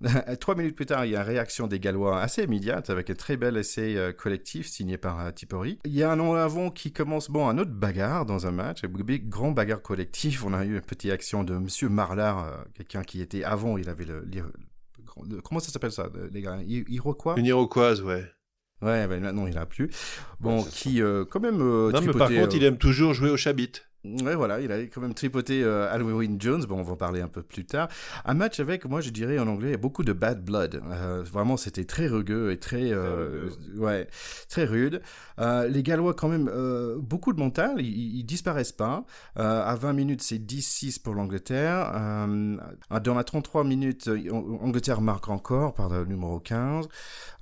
[0.40, 3.14] Trois minutes plus tard, il y a une réaction des Gallois assez immédiate avec un
[3.14, 5.78] très bel essai euh, collectif signé par euh, Tipori.
[5.84, 8.88] Il y a un avant qui commence, bon, un autre bagarre dans un match, un
[8.88, 10.44] grand bagarre collectif.
[10.44, 13.88] On a eu une petite action de Monsieur Marlard, euh, quelqu'un qui était avant, il
[13.88, 14.24] avait le,
[15.42, 16.58] comment ça s'appelle ça, les gars?
[16.66, 17.34] Iroquois?
[17.38, 18.24] Une Iroquoise, ouais.
[18.82, 19.90] Ouais, ben maintenant il a plus.
[20.40, 21.58] Bon, qui quand même.
[21.58, 23.72] non, mais par contre, il aime toujours jouer au chabit.
[24.02, 26.64] Ouais, voilà, il a quand même tripoté euh, Halloween Jones.
[26.64, 27.88] Bon, on va en parler un peu plus tard.
[28.24, 30.80] Un match avec, moi, je dirais en anglais, beaucoup de bad blood.
[30.90, 34.08] Euh, vraiment, c'était très rugueux et très, euh, ouais,
[34.48, 35.02] très rude.
[35.38, 37.74] Euh, les Gallois, quand même, euh, beaucoup de mental.
[37.80, 39.04] Ils, ils disparaissent pas.
[39.36, 41.92] à 20 minutes, c'est 10-6 pour l'Angleterre.
[41.92, 44.08] dans la 33 minutes,
[44.62, 46.88] Angleterre marque encore par le numéro 15.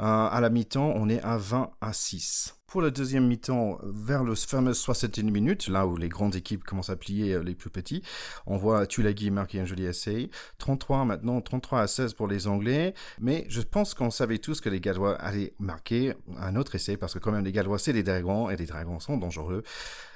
[0.00, 2.57] à la mi-temps, on est à 20 à 6.
[2.68, 6.90] Pour la deuxième mi-temps, vers le fameux 61 minutes, là où les grandes équipes commencent
[6.90, 8.02] à plier euh, les plus petits,
[8.44, 10.28] on voit Tulagi marquer un joli essai.
[10.58, 12.92] 33 maintenant, 33 à 16 pour les Anglais.
[13.22, 17.14] Mais je pense qu'on savait tous que les Gallois allaient marquer un autre essai parce
[17.14, 19.62] que quand même les Gallois c'est des dragons et les dragons sont dangereux.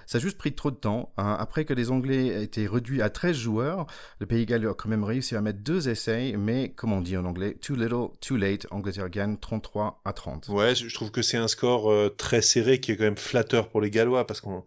[0.07, 1.13] Ça a juste pris trop de temps.
[1.17, 1.37] Hein.
[1.39, 3.87] Après que les Anglais étaient réduits à 13 joueurs,
[4.21, 7.17] le Pays Galles a quand même réussi à mettre deux essais, mais comme on dit
[7.17, 8.67] en anglais, too little, too late.
[8.71, 10.49] Angleterre gagne 33 à 30.
[10.49, 13.69] Ouais, je trouve que c'est un score euh, très serré qui est quand même flatteur
[13.69, 14.65] pour les Gallois parce qu'on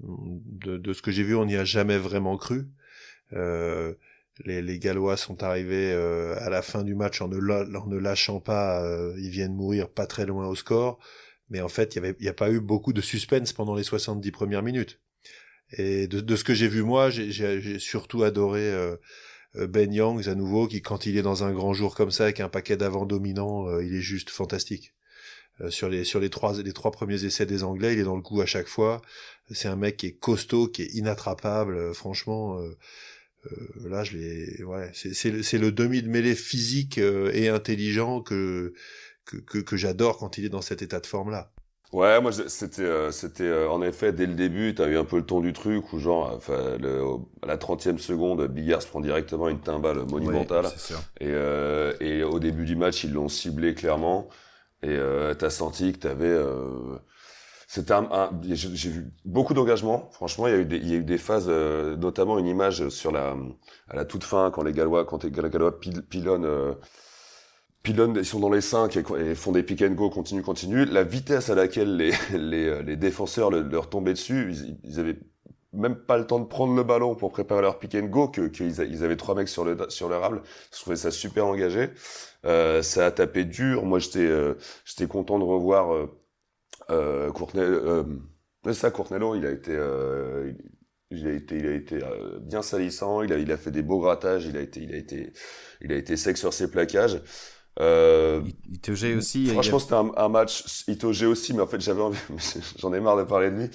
[0.00, 2.68] de, ce que j'ai vu, on n'y a jamais vraiment cru.
[3.32, 3.94] Euh,
[4.44, 9.30] les, Gallois sont arrivés euh, à la fin du match en ne, lâchant pas, ils
[9.30, 11.00] viennent mourir pas très loin au score,
[11.50, 14.62] mais en fait, il n'y a pas eu beaucoup de suspense pendant les 70 premières
[14.62, 15.00] minutes.
[15.72, 18.96] Et de, de ce que j'ai vu moi, j'ai surtout adoré euh,
[19.54, 22.40] Ben Youngs à nouveau, qui quand il est dans un grand jour comme ça, avec
[22.40, 24.94] un paquet d'avant dominant, il est juste fantastique.
[25.68, 28.22] sur les sur les trois les trois premiers essais des Anglais, il est dans le
[28.22, 29.02] coup à chaque fois.
[29.50, 31.94] C'est un mec qui est costaud, qui est inattrapable.
[31.94, 32.58] franchement,
[33.46, 34.62] euh, là, je l'ai.
[34.64, 38.74] Ouais, c'est le, le demi de mêlée physique euh, et intelligent que
[39.36, 41.50] que, que, j'adore quand il est dans cet état de forme là.
[41.92, 45.16] Ouais, moi c'était euh, c'était en effet dès le début, tu as eu un peu
[45.16, 47.02] le ton du truc où genre enfin le,
[47.42, 50.66] à la 30e seconde, Bigard se prend directement une timbale monumentale
[51.20, 51.32] et
[52.00, 54.28] et au début du match, ils l'ont ciblé clairement
[54.82, 54.98] et
[55.38, 56.36] tu as senti que tu avais
[57.70, 60.08] c'était un, j'ai vu beaucoup d'engagement.
[60.12, 62.46] Franchement, il y a eu des, il y a eu des phases, euh, notamment une
[62.46, 63.36] image sur la,
[63.90, 66.72] à la toute fin quand les Gallois, quand les Gallois pilonnent, euh,
[67.82, 70.84] pilonnent, ils sont dans les 5 et, font des pick and go, continue, continue.
[70.84, 75.18] La vitesse à laquelle les, les, les défenseurs leur tombaient dessus, ils, ils, avaient
[75.72, 78.48] même pas le temps de prendre le ballon pour préparer leur pick and go, que
[78.48, 80.42] qu'ils ils avaient trois mecs sur le sur le rable.
[80.74, 81.90] Je trouvais ça super engagé.
[82.46, 83.84] Euh, ça a tapé dur.
[83.84, 86.06] Moi, j'étais euh, j'étais content de revoir euh,
[86.90, 88.04] euh, euh,
[88.72, 90.52] ça, Cournello, il a été, euh,
[91.10, 93.22] il a été, il a été euh, bien salissant.
[93.22, 94.46] Il a, il a fait des beaux grattages.
[94.46, 95.32] Il a été, il a été,
[95.80, 97.20] il a été sec sur ses plaquages.
[97.80, 98.40] Euh,
[99.16, 99.46] aussi.
[99.46, 100.84] Franchement, c'était un, un, match.
[100.88, 102.18] Itoge aussi, mais en fait, j'avais envie.
[102.78, 103.70] J'en ai marre de parler de lui.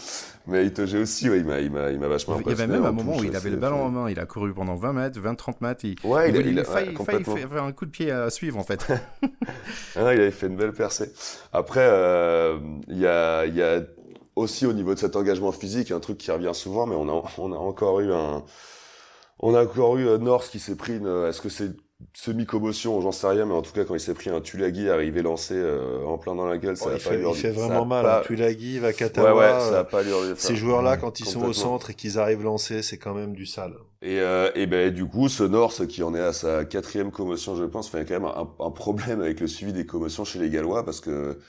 [0.45, 2.37] Mais Itoge aussi, ouais, il m'a, il m'a, il m'a vachement.
[2.41, 4.09] Il y avait même un moment où il avait le ballon en main.
[4.09, 5.85] Il a couru pendant 20 mètres, 20, 30 mètres.
[5.85, 8.85] Il, ouais, il, il, a, failli, faire un coup de pied à suivre, en fait.
[9.95, 11.13] ah, il avait fait une belle percée.
[11.53, 13.81] Après, euh, il y a, il y a
[14.35, 17.23] aussi au niveau de cet engagement physique, un truc qui revient souvent, mais on a,
[17.37, 18.43] on a encore eu un,
[19.39, 21.71] on a encore eu North qui s'est pris une, est-ce que c'est
[22.13, 25.21] semi-commotion, j'en sais rien, mais en tout cas, quand il s'est pris un Tulagi arrivé
[25.21, 27.51] lancé euh, en plein dans la gueule, ça oh, a il pas fait, Il fait
[27.51, 28.19] vraiment mal, pas...
[28.19, 28.21] hein.
[28.25, 29.33] Tulagi, Vakatawa.
[29.33, 30.01] Ouais, ouais, ça a pas
[30.35, 33.45] Ces joueurs-là, quand ils sont au centre et qu'ils arrivent lancés, c'est quand même du
[33.45, 33.75] sale.
[34.01, 37.55] Et, euh, et ben, du coup, ce Norse, qui en est à sa quatrième commotion,
[37.55, 40.49] je pense, fait quand même un, un problème avec le suivi des commotions chez les
[40.49, 41.39] Gallois, parce que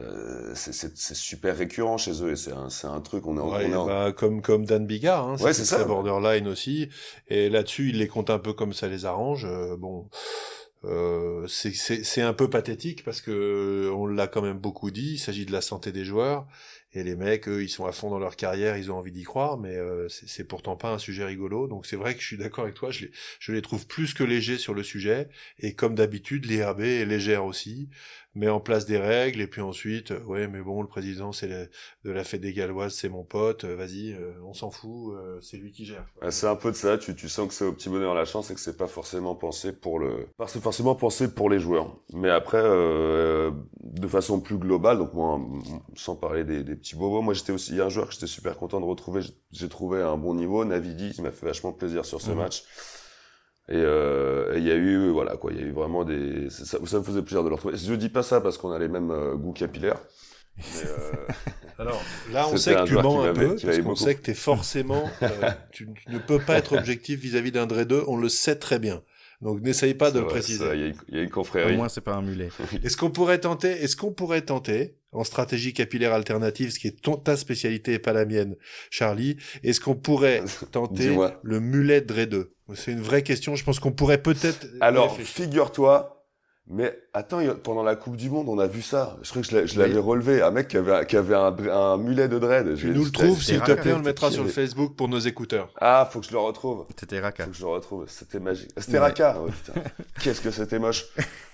[0.00, 4.12] euh, c'est super récurrent chez eux et c'est un, un truc on est, ouais, bah,
[4.12, 5.82] comme comme Dan Bigard hein, ouais, c'est ça.
[5.82, 6.88] borderline aussi.
[7.26, 9.44] Et là-dessus il les compte un peu comme ça les arrange.
[9.44, 10.08] Euh, bon
[10.84, 15.46] euh, c'est un peu pathétique parce que on l'a quand même beaucoup dit il s'agit
[15.46, 16.46] de la santé des joueurs.
[16.92, 19.24] Et les mecs eux ils sont à fond dans leur carrière ils ont envie d'y
[19.24, 21.66] croire mais euh, c'est pourtant pas un sujet rigolo.
[21.66, 24.14] Donc c'est vrai que je suis d'accord avec toi je les, je les trouve plus
[24.14, 25.28] que légers sur le sujet.
[25.58, 27.88] Et comme d'habitude l'IRB est légère aussi
[28.38, 31.48] met en place des règles et puis ensuite euh, ouais mais bon le président c'est
[31.48, 35.56] de la fête des Galloises c'est mon pote euh, vas-y euh, on s'en fout c'est
[35.56, 37.88] lui qui gère c'est un peu de ça tu, tu sens que c'est au petit
[37.88, 40.28] bonheur la chance et que c'est pas forcément pensé pour le
[40.62, 41.96] forcément pensé pour les joueurs.
[42.12, 45.40] Mais après de façon plus globale donc moi
[45.96, 48.14] sans parler des, des petits bobos moi j'étais aussi il y a un joueur que
[48.14, 51.72] j'étais super content de retrouver j'ai trouvé un bon niveau Navidi qui m'a fait vachement
[51.72, 52.34] plaisir sur ce mmh.
[52.34, 52.64] match
[53.68, 56.48] et il y a eu, voilà, quoi, il y a eu vraiment des.
[56.50, 57.76] Ça, ça, me faisait plaisir de le retrouver.
[57.76, 60.00] Je dis pas ça parce qu'on a les mêmes euh, goûts capillaires.
[60.56, 61.26] Mais euh,
[61.78, 62.02] Alors
[62.32, 65.08] là, on sait que tu mens un peu, parce qu'on sait que t'es forcément,
[65.70, 69.02] tu, ne peux pas être objectif vis-à-vis d'un Dre 2, on le sait très bien.
[69.40, 70.64] Donc n'essaye pas de le préciser.
[71.08, 71.74] Il y, a une confrérie.
[71.74, 72.48] Au moins, c'est pas un mulet.
[72.82, 77.00] est-ce qu'on pourrait tenter, est-ce qu'on pourrait tenter, en stratégie capillaire alternative, ce qui est
[77.00, 78.56] ton, ta spécialité et pas la mienne,
[78.90, 83.56] Charlie, est-ce qu'on pourrait tenter le mulet Dre 2 C'est une vraie question.
[83.56, 84.66] Je pense qu'on pourrait peut-être.
[84.80, 86.17] Alors, figure-toi
[86.70, 89.16] mais attends, pendant la Coupe du Monde, on a vu ça.
[89.22, 90.42] Je crois que je l'avais relevé.
[90.42, 92.76] Un mec qui avait, qui avait un, un mulet de dread.
[92.76, 95.18] Tu nous le trouves, s'il te plaît, on le mettra sur le Facebook pour nos
[95.18, 95.70] écouteurs.
[95.80, 96.84] Ah, faut que je le retrouve.
[96.98, 97.44] C'était Raka.
[97.44, 98.04] Faut que je le retrouve.
[98.08, 98.70] C'était magique.
[98.76, 99.38] C'était Raka.
[99.40, 99.48] Oh,
[100.22, 101.06] Qu'est-ce que c'était moche.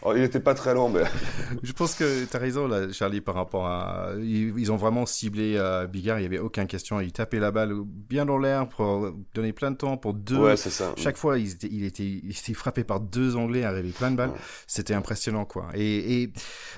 [0.03, 1.05] Oh, il était pas très long, mais.
[1.62, 4.11] je pense que tu as raison, là, Charlie, par rapport à.
[4.20, 6.18] Ils, ont vraiment ciblé euh, Bigard.
[6.18, 7.00] Il y avait aucune question.
[7.00, 10.38] Il tapait la balle bien dans l'air pour donner plein de temps pour deux.
[10.38, 10.92] Ouais, c'est ça.
[10.96, 14.16] Chaque fois, il était, il était, il était frappé par deux Anglais, arrivé plein de
[14.16, 14.33] balles.
[14.66, 15.69] C'était impressionnant, quoi.
[15.75, 16.33] Et, et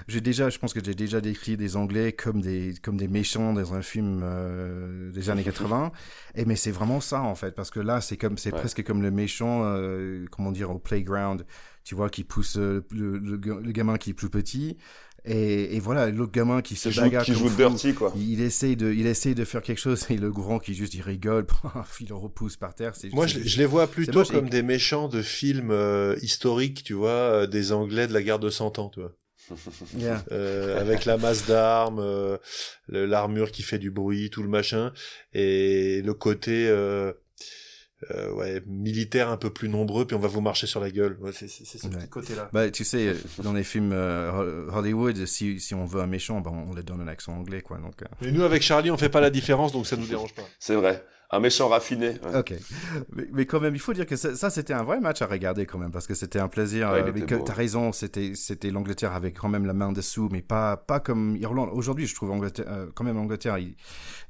[0.08, 3.52] j'ai déjà, je pense que j'ai déjà décrit des Anglais comme des, comme des méchants
[3.52, 5.92] dans un film euh, des années 80.
[6.34, 9.00] Et mais c'est vraiment ça, en fait, parce que là, c'est comme, c'est presque comme
[9.00, 11.46] le méchant, euh, comment dire, au playground,
[11.84, 14.76] tu vois, qui pousse euh, le, le, gamin qui est plus petit
[15.26, 18.12] Et, voilà, l'autre gamin qui se bagarre qui joue dirty, quoi.
[18.16, 21.02] Il, essaye de, il essaye de faire quelque chose et le grand qui juste il
[21.02, 21.46] rigole,
[22.00, 22.92] il le repousse par terre.
[23.12, 27.46] Moi, je, les vois plutôt comme des méchants de films euh, historiques, tu vois, euh,
[27.46, 29.12] des Anglais de la guerre de 100 ans, tu vois.
[30.32, 32.04] Euh, avec la masse d'armes,
[32.88, 34.92] l'armure qui fait du bruit, tout le machin,
[35.32, 37.12] et le côté euh,
[38.34, 41.16] ouais, militaires un peu plus nombreux, puis on va vous marcher sur la gueule.
[41.20, 42.48] Ouais, c'est ce petit côté-là.
[42.52, 46.50] Bah, tu sais, dans les films euh, Hollywood, si, si on veut un méchant, bah,
[46.52, 47.78] on le donne un accent anglais, quoi.
[47.78, 48.06] Donc, euh.
[48.20, 50.44] Mais nous, avec Charlie, on fait pas la différence, donc ça nous dérange pas.
[50.58, 52.14] C'est vrai un méchant raffiné.
[52.34, 52.54] Ok.
[53.32, 55.78] Mais, quand même, il faut dire que ça, c'était un vrai match à regarder quand
[55.78, 56.90] même, parce que c'était un plaisir.
[56.92, 60.76] Ouais, euh, T'as raison, c'était, c'était l'Angleterre avec quand même la main dessous, mais pas,
[60.76, 61.70] pas comme Irlande.
[61.72, 63.58] Aujourd'hui, je trouve Angleterre, euh, quand même l'Angleterre,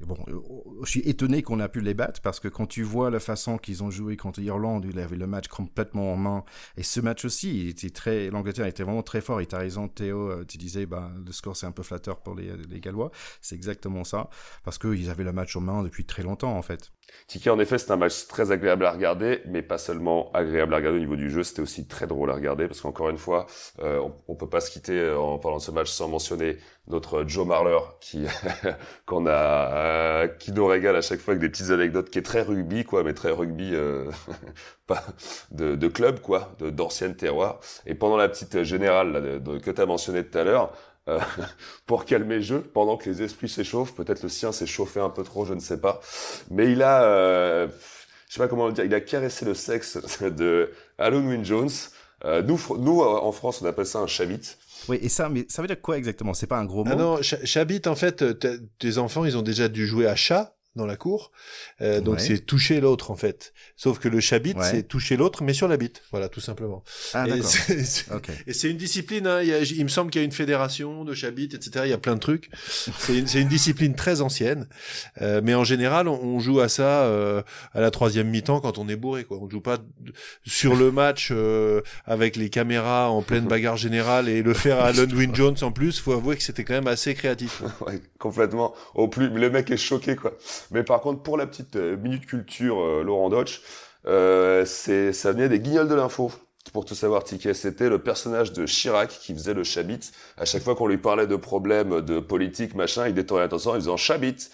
[0.00, 0.38] bon, euh,
[0.84, 3.58] je suis étonné qu'on a pu les battre, parce que quand tu vois la façon
[3.58, 6.44] qu'ils ont joué contre l'Irlande, il avait le match complètement en main,
[6.76, 9.88] et ce match aussi, il était très, l'Angleterre était vraiment très fort, et t'as raison,
[9.88, 13.10] Théo, tu disais, bah, le score c'est un peu flatteur pour les, les Gallois,
[13.42, 14.30] c'est exactement ça,
[14.64, 16.85] parce qu'ils avaient le match en main depuis très longtemps, en fait.
[17.26, 20.76] Tiki, en effet, c'est un match très agréable à regarder, mais pas seulement agréable à
[20.76, 23.46] regarder au niveau du jeu, c'était aussi très drôle à regarder, parce qu'encore une fois,
[23.80, 27.24] euh, on, peut pas se quitter euh, en parlant de ce match sans mentionner notre
[27.26, 28.26] Joe Marler, qui
[29.06, 32.22] qu'on a, euh, qui nous régale à chaque fois avec des petites anecdotes, qui est
[32.22, 33.74] très rugby, quoi, mais très rugby
[34.86, 35.02] pas
[35.50, 37.58] de, club, quoi, d'anciennes terroirs.
[37.86, 40.72] Et pendant la petite générale que tu as mentionné tout à l'heure,
[41.08, 41.20] euh,
[41.86, 43.94] pour calmer le jeu pendant que les esprits s'échauffent.
[43.94, 46.00] Peut-être le sien s'est chauffé un peu trop, je ne sais pas.
[46.50, 47.68] Mais il a, euh,
[48.28, 51.70] je sais pas comment le dire, il a caressé le sexe de Alan Wynne Jones.
[52.24, 54.56] Euh, nous, nous, en France, on appelle ça un chabit.
[54.88, 56.34] Oui, et ça, mais ça veut dire quoi exactement?
[56.34, 56.94] C'est pas un gros ah mot?
[56.94, 58.24] Ah non, chabit, en fait,
[58.78, 61.32] tes enfants, ils ont déjà dû jouer à chat dans la cour.
[61.80, 63.52] Euh, donc c'est toucher l'autre en fait.
[63.76, 66.02] Sauf que le chabit, c'est toucher l'autre, mais sur la bite.
[66.10, 66.82] Voilà, tout simplement.
[67.14, 67.26] Ah,
[68.46, 69.26] et c'est une discipline.
[69.26, 69.42] Hein.
[69.42, 71.82] Il, me semble qu'il y a une fédération de chabit, etc.
[71.84, 72.50] Il y a plein de trucs.
[72.98, 74.68] C'est une, une, discipline très ancienne.
[75.22, 77.42] Euh, mais en général, on, joue à ça euh,
[77.74, 79.24] à la troisième mi-temps quand on est bourré.
[79.24, 79.38] Quoi.
[79.40, 79.78] On joue pas
[80.44, 84.92] sur le match euh, avec les caméras en pleine bagarre générale et le faire à
[84.92, 85.98] Lundwin Jones en plus.
[85.98, 87.62] Faut avouer que c'était quand même assez créatif.
[87.86, 88.74] ouais, complètement.
[88.94, 90.32] Au plus, le mec est choqué quoi.
[90.70, 93.60] Mais par contre, pour la petite euh, minute culture, euh, Laurent Dodge,
[94.06, 96.32] euh, c'est, ça venait des guignols de l'info.
[96.72, 100.10] Pour tout savoir, Ticket, c'était le personnage de Chirac qui faisait le chabit.
[100.36, 103.78] À chaque fois qu'on lui parlait de problèmes de politique, machin, il détournait l'attention en
[103.78, 104.48] disant chabit.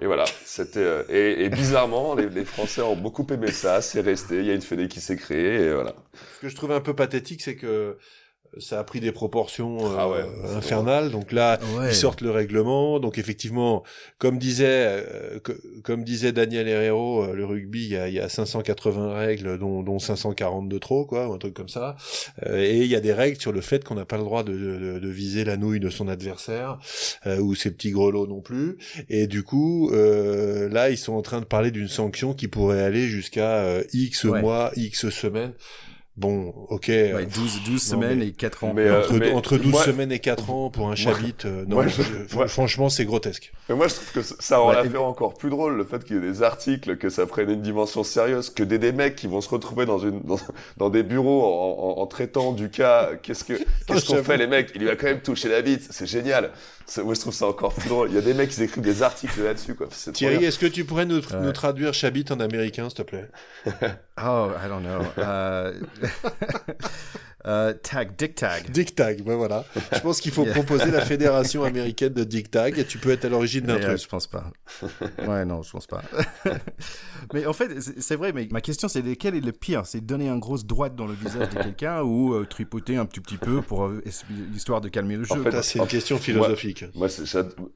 [0.00, 4.38] Et voilà, c'était et, bizarrement, les, Français ont beaucoup aimé ça, c'est resté.
[4.38, 5.94] Il y a une fédé qui s'est créée, et voilà.
[6.36, 7.98] Ce que je trouvais un peu pathétique, c'est que
[8.58, 11.10] ça a pris des proportions ah euh, infernales.
[11.10, 13.00] Donc là, ils sortent le règlement.
[13.00, 13.82] Donc effectivement,
[14.18, 15.38] comme disait, euh,
[15.82, 19.58] comme disait Daniel Herrero, euh, le rugby, il y, a, il y a 580 règles,
[19.58, 21.96] dont, dont 540 de trop, quoi, ou un truc comme ça.
[22.46, 24.52] et il y a des règles sur le fait qu'on n'a pas le droit de,
[24.52, 26.78] de, de, viser la nouille de son adversaire
[27.40, 28.78] ou ses petits grelots non plus.
[29.08, 33.06] Et du coup, là, ils sont en train de parler d'une sanction qui pourrait aller
[33.06, 35.52] jusqu'à X mois, X semaines.
[36.14, 36.90] Bon, ok.
[36.90, 37.24] 12, euh,
[37.64, 38.72] 12 semaines et 4 ans.
[38.74, 41.82] Mais, entre, euh, entre 12 semaines et 4 ans pour un chabit, euh, non,
[42.48, 43.50] franchement, c'est grotesque.
[43.70, 46.18] Mais moi, je trouve que ça rend l'affaire encore plus drôle, le fait qu'il y
[46.18, 49.40] ait des articles, que ça prenne une dimension sérieuse, que des, des mecs qui vont
[49.40, 50.38] se retrouver dans une, dans,
[50.76, 53.54] dans des bureaux en, en, traitant du cas, qu'est-ce que,
[53.86, 54.70] qu'est-ce qu'on fait, les mecs?
[54.74, 55.88] Il lui a quand même touché la bite.
[55.90, 56.50] C'est génial.
[56.98, 58.08] Moi, je trouve ça encore plus drôle.
[58.10, 59.88] Il y a des mecs qui écrivent des articles là-dessus, quoi.
[60.12, 63.28] Thierry, est-ce que tu pourrais nous, nous traduire chabit en américain, s'il te plaît?
[63.66, 65.02] oh, I don't know.
[65.16, 65.72] Uh...
[67.46, 68.70] Euh, tag, Dick Tag.
[68.70, 69.64] Dick Tag, ben voilà.
[69.92, 73.24] Je pense qu'il faut proposer la fédération américaine de Dick Tag et tu peux être
[73.24, 73.94] à l'origine d'un truc.
[73.94, 74.52] Euh, je pense pas.
[75.26, 76.02] Ouais, non, je pense pas.
[77.34, 79.86] mais en fait, c'est vrai, mais ma question c'est lequel est le pire?
[79.86, 83.20] C'est donner un grosse droite dans le visage de quelqu'un ou euh, tripoter un petit,
[83.20, 83.90] petit peu pour
[84.52, 86.84] l'histoire de calmer le jeu En fait, c'est une question philosophique.
[86.94, 87.08] Moi,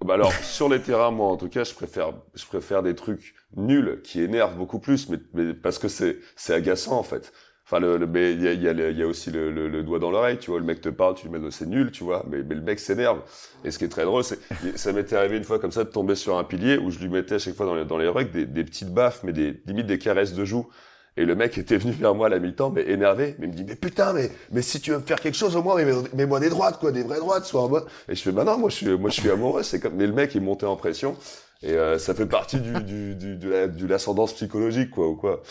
[0.04, 3.34] bah alors, sur les terrains, moi, en tout cas, je préfère, je préfère des trucs
[3.56, 7.32] nuls qui énervent beaucoup plus, mais, mais parce que c'est, c'est agaçant, en fait.
[7.68, 9.98] Enfin, le, le mais il y a, y, a, y a, aussi le, le, doigt
[9.98, 10.60] dans l'oreille, tu vois.
[10.60, 12.24] Le mec te parle, tu lui mets c'est nul, tu vois.
[12.30, 13.22] Mais, mais le mec s'énerve.
[13.64, 14.38] Et ce qui est très drôle, c'est
[14.76, 17.08] ça m'était arrivé une fois comme ça de tomber sur un pilier où je lui
[17.08, 19.60] mettais à chaque fois dans les, dans les rugs des, des petites baffes, mais des
[19.66, 20.68] limite des caresses de joue.
[21.16, 23.56] Et le mec était venu vers moi à la mi-temps, mais énervé, mais il me
[23.56, 25.74] dit, mais putain, mais, mais si tu veux me faire quelque chose, au moins,
[26.12, 27.86] mets-moi des droites, quoi, des vraies droites, soit en mode.
[28.08, 30.06] Et je fais, bah non, moi, je suis, moi, je suis amoureux, c'est comme, mais
[30.06, 31.16] le mec, il montait en pression.
[31.62, 35.42] Et, euh, ça fait partie du, du, du, de l'ascendance psychologique, quoi, ou quoi.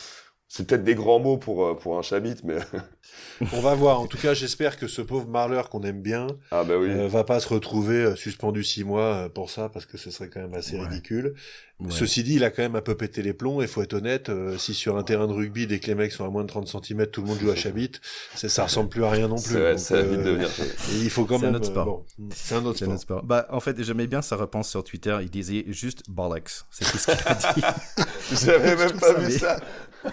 [0.57, 2.55] C'est peut-être des grands mots pour, euh, pour un chabit, mais.
[3.53, 3.99] On va voir.
[3.99, 6.87] En tout cas, j'espère que ce pauvre Marler qu'on aime bien ah bah oui.
[6.89, 10.29] euh, va pas se retrouver euh, suspendu six mois pour ça, parce que ce serait
[10.29, 10.87] quand même assez Ouais.
[10.87, 11.33] ridicule.
[11.81, 11.87] Ouais.
[11.91, 13.61] Ceci dit, il a quand même un peu pété les plombs.
[13.61, 16.13] Et faut être honnête, euh, si sur un terrain de rugby, dès que les mecs
[16.13, 17.91] sont à moins de 30 cm, tout le monde joue à Chabit,
[18.35, 19.53] ça, ça ressemble plus à rien non plus.
[19.53, 20.49] C'est ça euh, devenir.
[20.93, 21.55] il faut quand C'est un même.
[21.55, 21.85] autre sport.
[21.85, 23.23] bon, c'est un autre sport.
[23.23, 25.17] Bah, en fait, j'aimais bien sa réponse sur Twitter.
[25.21, 26.51] Il disait juste bollocks.
[26.71, 28.05] C'est tout ce qu'il a dit.
[28.45, 29.59] J'avais même pas ça vu ça.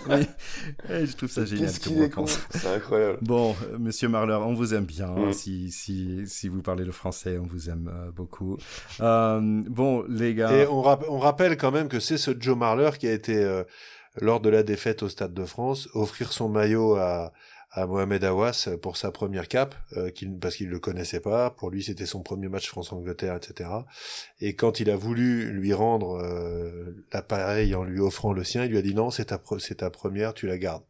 [0.08, 0.26] Oui.
[0.90, 1.70] Et je trouve ça génial
[2.10, 2.38] comme est.
[2.50, 3.18] C'est incroyable.
[3.22, 5.08] Bon, euh, Monsieur Marler, on vous aime bien.
[5.08, 5.32] Mm.
[5.32, 8.56] Si, si, si vous parlez le français, on vous aime euh, beaucoup.
[9.00, 10.52] Euh, bon, les gars.
[10.52, 13.36] Et on, rap- on rappelle quand même que c'est ce Joe Marler qui a été,
[13.36, 13.64] euh,
[14.20, 17.32] lors de la défaite au Stade de France, offrir son maillot à,
[17.74, 21.50] à Mohamed Awas pour sa première cape, euh, qu'il- parce qu'il le connaissait pas.
[21.50, 23.70] Pour lui, c'était son premier match France-Angleterre, etc.
[24.40, 28.70] Et quand il a voulu lui rendre euh, l'appareil en lui offrant le sien, il
[28.70, 30.84] lui a dit non, c'est ta, pre- c'est ta première, tu la gardes.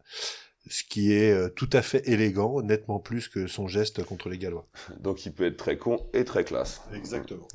[0.68, 4.38] Ce qui est euh, tout à fait élégant, nettement plus que son geste contre les
[4.38, 4.66] Gallois.
[5.00, 6.82] Donc il peut être très con et très classe.
[6.94, 7.46] Exactement.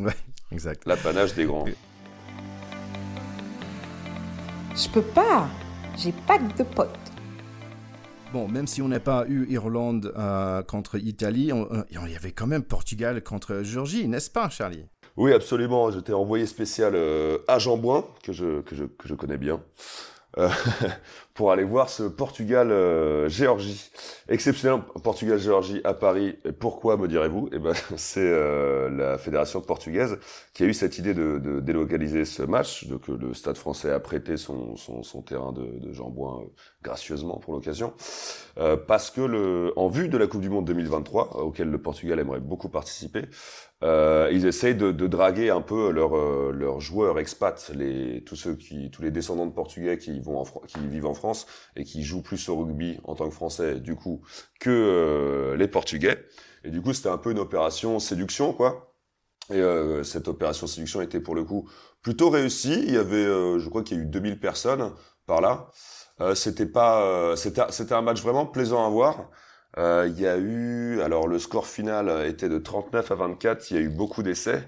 [0.51, 0.84] Exact.
[0.86, 1.65] L'apanage des grands.
[4.75, 5.49] Je peux pas.
[5.97, 7.07] J'ai pas de potes.
[8.34, 12.15] Bon, même si on n'a pas eu Irlande euh, contre Italie, on- euh, il y
[12.15, 14.86] avait quand même Portugal contre Géorgie, n'est-ce pas, Charlie?
[15.15, 15.89] Oui, absolument.
[15.91, 19.61] J'étais envoyé spécial euh, à Jambouin, que je, que je, que je connais bien,
[20.38, 20.49] euh,
[21.33, 23.91] pour aller voir ce Portugal-Géorgie.
[24.29, 26.38] Exceptionnel Portugal-Géorgie à Paris.
[26.59, 27.49] Pourquoi, me direz-vous?
[27.51, 30.17] Eh ben, c'est euh, la fédération portugaise
[30.53, 32.88] qui a eu cette idée de, de délocaliser ce match.
[32.88, 36.45] Donc, euh, le Stade français a prêté son, son, son terrain de, de euh,
[36.83, 37.93] gracieusement pour l'occasion.
[38.57, 41.77] Euh, parce que, le, en vue de la Coupe du Monde 2023, euh, auquel le
[41.77, 43.25] Portugal aimerait beaucoup participer,
[43.84, 48.55] euh, ils essayent de, de draguer un peu leurs euh, joueurs expats, les tous ceux
[48.55, 52.03] qui tous les descendants de Portugais qui vont en qui vivent en France et qui
[52.03, 54.21] jouent plus au rugby en tant que Français du coup
[54.59, 56.17] que euh, les Portugais.
[56.63, 58.95] Et du coup, c'était un peu une opération séduction quoi.
[59.49, 61.69] Et euh, cette opération séduction était pour le coup
[62.01, 62.84] plutôt réussie.
[62.84, 64.93] Il y avait, euh, je crois qu'il y a eu 2000 personnes
[65.25, 65.69] par là.
[66.19, 69.30] Euh, c'était pas, c'était c'était un match vraiment plaisant à voir.
[69.78, 73.78] Euh, il y a eu, alors le score final était de 39 à 24, il
[73.78, 74.63] y a eu beaucoup d'essais.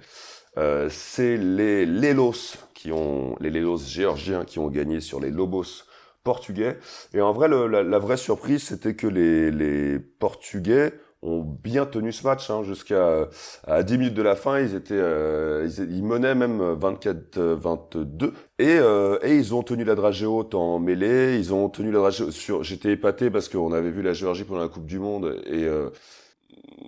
[0.57, 5.84] Euh, c'est les Lelos qui ont, les Lelos géorgiens qui ont gagné sur les Lobos
[6.24, 6.78] portugais.
[7.14, 12.11] Et en vrai, la, la vraie surprise, c'était que les, les Portugais ont bien tenu
[12.11, 13.28] ce match hein, jusqu'à
[13.67, 14.59] à 10 minutes de la fin.
[14.59, 20.26] Ils étaient, euh, ils, menaient même 24-22 et, euh, et ils ont tenu la dragée
[20.26, 21.38] haute en mêlée.
[21.38, 22.63] Ils ont tenu la dragée sur.
[22.63, 25.89] J'étais épaté parce qu'on avait vu la Géorgie pendant la Coupe du Monde et euh,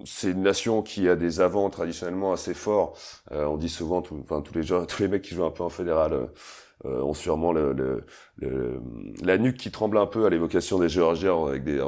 [0.06, 2.98] c'est une nation qui a des avants traditionnellement assez forts.
[3.32, 5.52] Euh, on dit souvent, tout, enfin tous les gens, tous les mecs qui jouent un
[5.52, 6.30] peu en fédéral.
[6.86, 8.04] Euh, ont sûrement le, le,
[8.38, 8.82] le-
[9.24, 11.80] la nuque qui tremble un peu à l'évocation des Géorgiens avec des,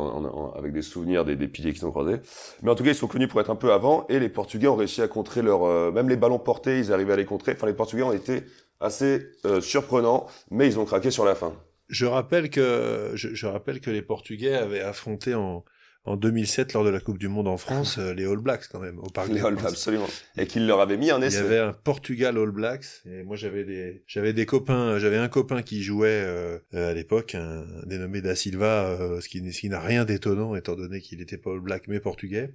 [0.55, 2.19] avec des souvenirs des, des piliers qui sont croisés.
[2.61, 4.67] Mais en tout cas, ils sont connus pour être un peu avant et les Portugais
[4.67, 7.53] ont réussi à contrer leur, euh, même les ballons portés, ils arrivaient à les contrer.
[7.53, 8.43] Enfin, les Portugais ont été
[8.79, 11.53] assez euh, surprenants, mais ils ont craqué sur la fin.
[11.89, 15.63] Je rappelle que je, je rappelle que les Portugais avaient affronté en
[16.05, 18.79] en 2007 lors de la Coupe du Monde en France euh, les All Blacks quand
[18.79, 19.71] même au Parc Les des All, Princes.
[19.71, 20.07] absolument.
[20.37, 21.37] Et qu'ils leur avaient mis un Il y essai.
[21.39, 25.61] avait un Portugal All Blacks et moi j'avais des j'avais des copains j'avais un copain
[25.61, 29.61] qui jouait euh, euh, à l'époque un dénommé Da Silva euh, ce qui, n'est- ce
[29.61, 32.53] qui n'a rien d'étonnant étant donné qu'il n'était pas All Black mais portugais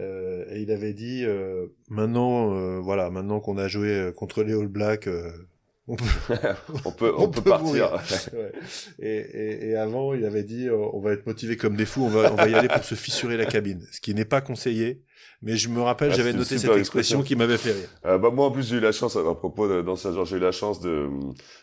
[0.00, 4.42] Euh, et il avait dit euh, maintenant euh, voilà maintenant qu'on a joué euh, contre
[4.42, 5.30] les All Blacks euh,
[5.86, 6.04] on peut
[6.84, 7.92] on peut, on, on peut, peut partir.
[8.32, 8.52] Ouais.
[8.98, 12.04] Et, et, et avant, il avait dit, euh, on va être motivé comme des fous,
[12.04, 13.82] on va, on va y aller pour se fissurer la cabine.
[13.92, 15.02] Ce qui n'est pas conseillé.
[15.42, 17.22] Mais je me rappelle, Ah, j'avais noté cette expression expression.
[17.22, 17.88] qui m'avait fait rire.
[18.06, 20.52] Euh, bah, moi en plus j'ai eu la chance à propos d'ancien j'ai eu la
[20.52, 21.08] chance de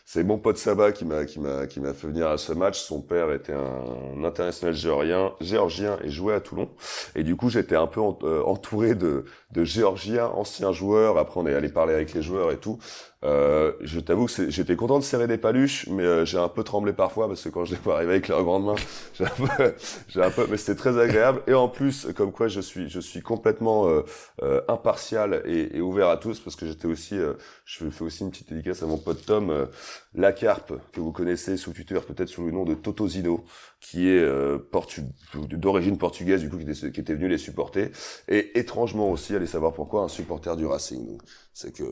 [0.04, 2.80] c'est mon pote Saba qui m'a qui m'a qui m'a fait venir à ce match
[2.80, 6.70] son père était un international géorgien géorgien et jouait à Toulon
[7.16, 11.46] et du coup j'étais un peu euh, entouré de de géorgiens anciens joueurs après on
[11.46, 12.78] est allé parler avec les joueurs et tout
[13.24, 16.64] euh, je t'avoue que j'étais content de serrer des paluches mais euh, j'ai un peu
[16.64, 18.74] tremblé parfois parce que quand je les vois arriver avec leurs grandes mains
[19.14, 21.42] j'ai un peu un peu mais c'était très agréable.
[21.46, 24.02] Et en plus comme quoi je suis je suis complètement euh,
[24.42, 28.22] euh, impartial et, et ouvert à tous parce que j'étais aussi euh, je fais aussi
[28.24, 29.66] une petite dédicace à mon pote Tom euh,
[30.14, 33.44] Lacarpe que vous connaissez sous Twitter peut-être sous le nom de Totozino
[33.80, 34.24] qui est
[34.70, 35.02] portu-
[35.34, 37.90] d'origine portugaise du coup qui était, qui était venu les supporter.
[38.28, 41.18] Et étrangement aussi allez savoir pourquoi un supporter du Racing.
[41.52, 41.84] C'est que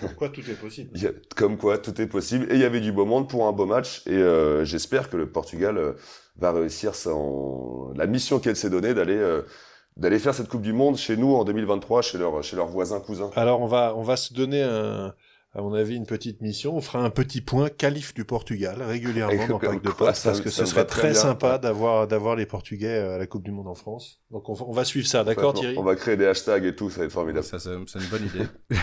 [0.00, 0.90] Pourquoi tout est possible.
[1.36, 2.46] Comme quoi tout est possible.
[2.50, 4.02] Et il y avait du beau monde pour un beau match.
[4.06, 5.92] Et euh, j'espère que le Portugal euh,
[6.38, 9.42] va réussir son la mission qu'elle s'est donnée d'aller euh,
[9.96, 13.00] d'aller faire cette Coupe du Monde chez nous en 2023 chez leurs chez leurs voisins
[13.00, 13.30] cousins.
[13.36, 15.14] Alors, on va, on va se donner un,
[15.54, 16.74] à mon avis, une petite mission.
[16.74, 20.48] On fera un petit point qualif du Portugal régulièrement dans Pack de Potes parce que
[20.48, 24.22] ce serait très, sympa d'avoir d'avoir les Portugais à la Coupe du Monde en France.
[24.30, 25.76] Donc on, va suivre ça, d'accord Thierry?
[25.76, 27.44] On va créer des hashtags et tout, ça va être formidable.
[27.44, 28.46] Ça, c'est une bonne idée.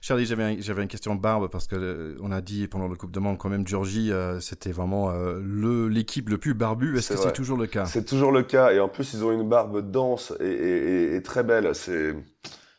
[0.00, 3.12] Charlie, j'avais j'avais une question barbe parce que euh, on a dit pendant le Coupe
[3.12, 6.98] du Monde quand même Georgie, euh, c'était vraiment euh, le l'équipe le plus barbu.
[6.98, 7.84] Est-ce que c'est toujours le cas?
[7.84, 11.22] C'est toujours le cas et en plus ils ont une barbe dense et, et, et
[11.22, 11.70] très belle.
[11.74, 12.16] C'est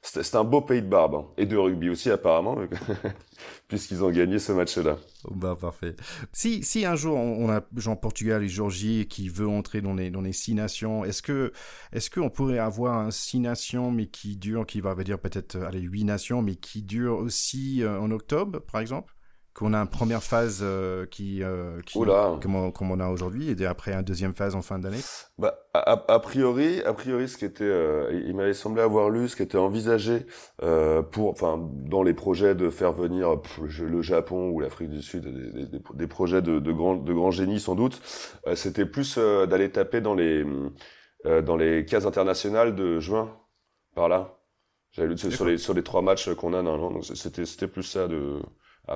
[0.01, 1.25] c'est un beau pays de barbe hein.
[1.37, 2.57] et de rugby aussi apparemment.
[3.67, 4.97] puisqu'ils ont gagné ce match-là.
[5.29, 5.95] Bah, parfait.
[6.33, 10.53] Si, un jour on a Jean Portugal et Georgie qui veut entrer dans les, six
[10.53, 11.53] nations, est-ce que
[11.93, 15.81] est-ce qu'on pourrait avoir un six nations mais qui dure, qui va dire peut-être allez
[15.81, 19.13] huit nations mais qui dure aussi euh, en octobre par exemple?
[19.59, 23.51] Qu'on a une première phase euh, qui, euh, qui comme, on, comme, on, a aujourd'hui
[23.51, 25.01] et après une deuxième phase en fin d'année.
[25.37, 29.35] Bah, a, priori, a priori, ce qui était, euh, il m'avait semblé avoir lu, ce
[29.35, 30.25] qui était envisagé
[30.63, 33.35] euh, pour, enfin, dans les projets de faire venir
[33.81, 37.31] le Japon ou l'Afrique du Sud, des, des, des projets de, de grands de grands
[37.31, 38.01] génies sans doute,
[38.47, 40.45] euh, c'était plus d'aller taper dans les
[41.25, 43.35] dans les cases internationales de juin,
[43.93, 44.39] par là.
[44.91, 47.83] J'avais lu sur les sur les trois matchs qu'on a normalement, donc c'était c'était plus
[47.83, 48.39] ça de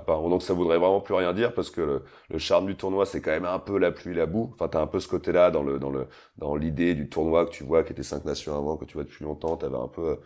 [0.07, 3.31] donc ça voudrait vraiment plus rien dire parce que le, charme du tournoi c'est quand
[3.31, 4.51] même un peu la pluie la boue.
[4.53, 7.51] Enfin t'as un peu ce côté-là dans le dans le dans l'idée du tournoi que
[7.51, 9.57] tu vois qui était cinq nations avant que tu vois depuis longtemps.
[9.57, 10.19] T'avais un peu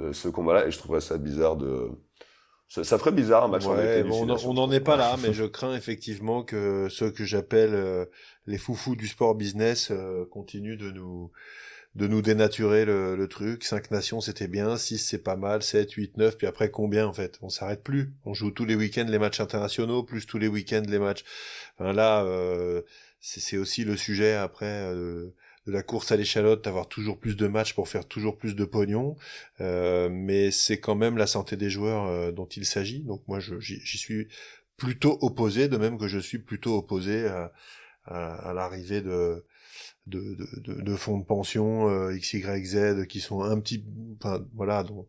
[0.00, 1.90] euh, ce combat-là et je trouverais ça bizarre de
[2.68, 4.02] ça, ferait bizarre un match en été.
[4.10, 8.06] on n'en est pas là, mais je crains effectivement que ceux que j'appelle euh,
[8.46, 11.30] les foufous du sport business euh, continuent de nous
[11.94, 13.64] de nous dénaturer le, le truc.
[13.64, 14.76] Cinq nations, c'était bien.
[14.76, 15.62] Six, c'est pas mal.
[15.62, 16.38] Sept, huit, neuf.
[16.38, 17.38] Puis après, combien, en fait?
[17.42, 18.12] On s'arrête plus.
[18.24, 21.22] On joue tous les week-ends les matchs internationaux, plus tous les week-ends les matchs.
[21.76, 22.80] Enfin, là, euh,
[23.20, 25.34] c'est aussi le sujet après, euh,
[25.66, 28.64] de la course à l'échalote, d'avoir toujours plus de matchs pour faire toujours plus de
[28.64, 29.16] pognon.
[29.60, 33.00] Euh, mais c'est quand même la santé des joueurs euh, dont il s'agit.
[33.00, 34.28] Donc moi, j'y suis
[34.78, 37.52] plutôt opposé, de même que je suis plutôt opposé à,
[38.06, 39.44] à, à l'arrivée de
[40.06, 43.84] de, de, de, fonds de pension euh, X, Y, Z qui sont un petit,
[44.20, 45.06] enfin, voilà, dont,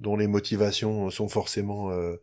[0.00, 2.20] dont les motivations sont forcément euh,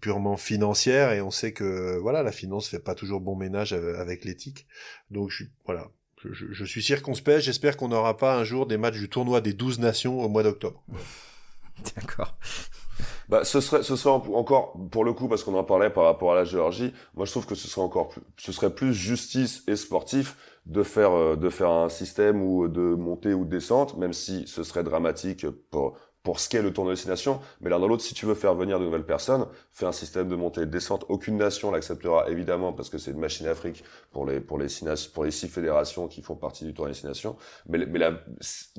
[0.00, 1.12] purement financières.
[1.12, 4.66] Et on sait que voilà la finance fait pas toujours bon ménage avec l'éthique.
[5.10, 5.90] Donc je voilà
[6.24, 7.40] je, je suis circonspect.
[7.40, 10.42] J'espère qu'on n'aura pas un jour des matchs du tournoi des 12 nations au mois
[10.42, 10.82] d'octobre.
[11.96, 12.36] D'accord.
[13.28, 16.32] Bah, ce serait, ce serait encore, pour le coup, parce qu'on en parlait par rapport
[16.32, 19.62] à la Géorgie, moi je trouve que ce serait encore plus, ce serait plus justice
[19.66, 20.36] et sportif
[20.66, 24.44] de faire euh, de faire un système ou de montée ou de descente, même si
[24.46, 27.38] ce serait dramatique pour pour ce qu'est le tournoi de destination.
[27.60, 30.28] Mais l'un dans l'autre, si tu veux faire venir de nouvelles personnes, fais un système
[30.28, 31.04] de montée et de descente.
[31.08, 35.06] Aucune nation l'acceptera évidemment parce que c'est une machine Afrique pour les pour les six
[35.06, 37.36] pour les six fédérations qui font partie du tournoi de destination.
[37.68, 38.20] Mais mais la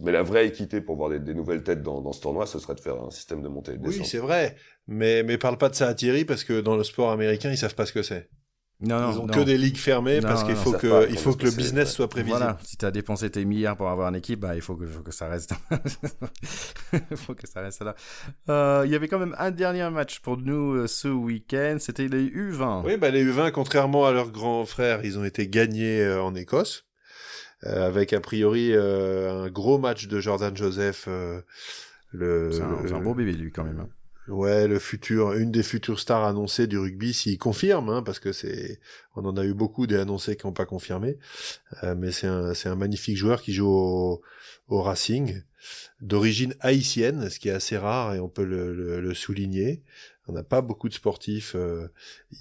[0.03, 2.59] mais la vraie équité pour voir des, des nouvelles têtes dans, dans ce tournoi, ce
[2.59, 4.01] serait de faire un système de montée et de descente.
[4.01, 4.57] Oui, c'est vrai.
[4.87, 7.57] Mais mais parle pas de ça à Thierry parce que dans le sport américain, ils
[7.57, 8.29] savent pas ce que c'est.
[8.79, 11.51] Non, Ils ont que des ligues fermées parce qu'il faut que, il faut que le
[11.51, 12.37] business soit prévisible.
[12.37, 14.85] Voilà, si tu as dépensé tes milliards pour avoir une équipe, bah, il faut que,
[14.85, 15.53] faut que ça reste.
[16.93, 17.95] il faut que ça reste là.
[18.49, 22.07] Euh, il y avait quand même un dernier match pour nous euh, ce week-end, c'était
[22.07, 22.83] les U20.
[22.85, 26.35] Oui, bah, les U20, contrairement à leurs grands frères, ils ont été gagnés euh, en
[26.35, 26.85] Écosse.
[27.63, 31.09] avec a priori un gros match de Jordan Joseph.
[32.11, 33.79] le, c'est un, beau bébé lui quand même.
[33.79, 33.89] Hein.
[34.27, 38.33] Ouais, le futur, une des futures stars annoncées du rugby, s'il confirme, hein, parce que
[38.33, 38.81] c'est,
[39.15, 41.17] on en a eu beaucoup des annoncés qui n'ont pas confirmé,
[41.83, 44.21] euh, mais c'est un, c'est un magnifique joueur qui joue au,
[44.67, 45.43] au Racing,
[46.01, 49.81] d'origine haïtienne, ce qui est assez rare et on peut le, le, souligner.
[50.27, 51.87] On n'a pas beaucoup de sportifs euh,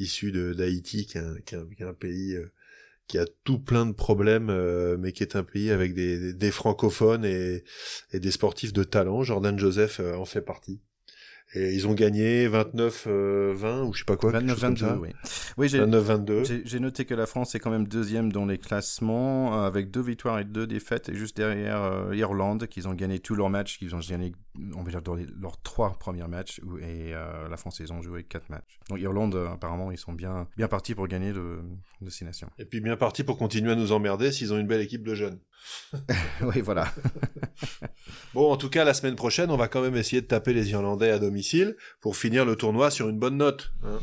[0.01, 2.51] issus d'Haïti, qui est un, un, pays euh,
[3.07, 6.51] qui a tout plein de problèmes, euh, mais qui est un pays avec des, des
[6.51, 7.65] francophones et,
[8.13, 9.23] et, des sportifs de talent.
[9.23, 10.81] Jordan Joseph en fait partie.
[11.55, 14.33] Et ils ont gagné 29-20 euh, ou je sais pas quoi.
[14.33, 15.09] 29-22, oui.
[15.57, 16.63] Oui, j'ai 29-22.
[16.65, 20.03] J'ai noté que la France est quand même deuxième dans les classements euh, avec deux
[20.03, 23.79] victoires et deux défaites, et juste derrière euh, Irlande, qu'ils ont gagné tous leurs matchs,
[23.79, 24.33] qu'ils ont gagné,
[24.75, 28.49] on va dire, dans leurs trois premiers matchs, et la France, ils ont joué quatre
[28.49, 28.79] matchs.
[28.89, 31.61] Donc Irlande, apparemment, ils sont bien, bien partis pour gagner de,
[32.09, 32.51] six nations.
[32.59, 35.15] Et puis bien partis pour continuer à nous emmerder s'ils ont une belle équipe de
[35.15, 35.41] jeunes.
[36.43, 36.93] oui, voilà.
[38.35, 40.71] bon, en tout cas, la semaine prochaine, on va quand même essayer de taper les
[40.71, 43.73] Irlandais à domicile pour finir le tournoi sur une bonne note.
[43.85, 43.99] Hein.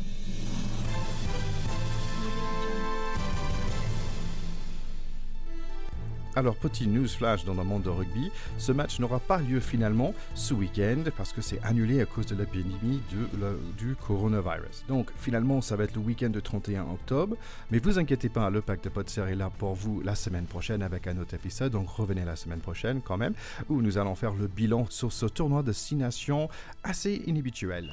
[6.36, 8.28] Alors, petit news flash dans le monde de rugby,
[8.58, 12.34] ce match n'aura pas lieu finalement ce week-end parce que c'est annulé à cause de
[12.34, 13.00] l'épidémie
[13.78, 14.84] du coronavirus.
[14.88, 17.36] Donc, finalement, ça va être le week-end de 31 octobre.
[17.70, 20.82] Mais vous inquiétez pas, le pack de potes est là pour vous la semaine prochaine
[20.82, 21.70] avec un autre épisode.
[21.70, 23.34] Donc, revenez la semaine prochaine quand même,
[23.68, 26.48] où nous allons faire le bilan sur ce tournoi de 6 nations
[26.82, 27.92] assez inhabituel.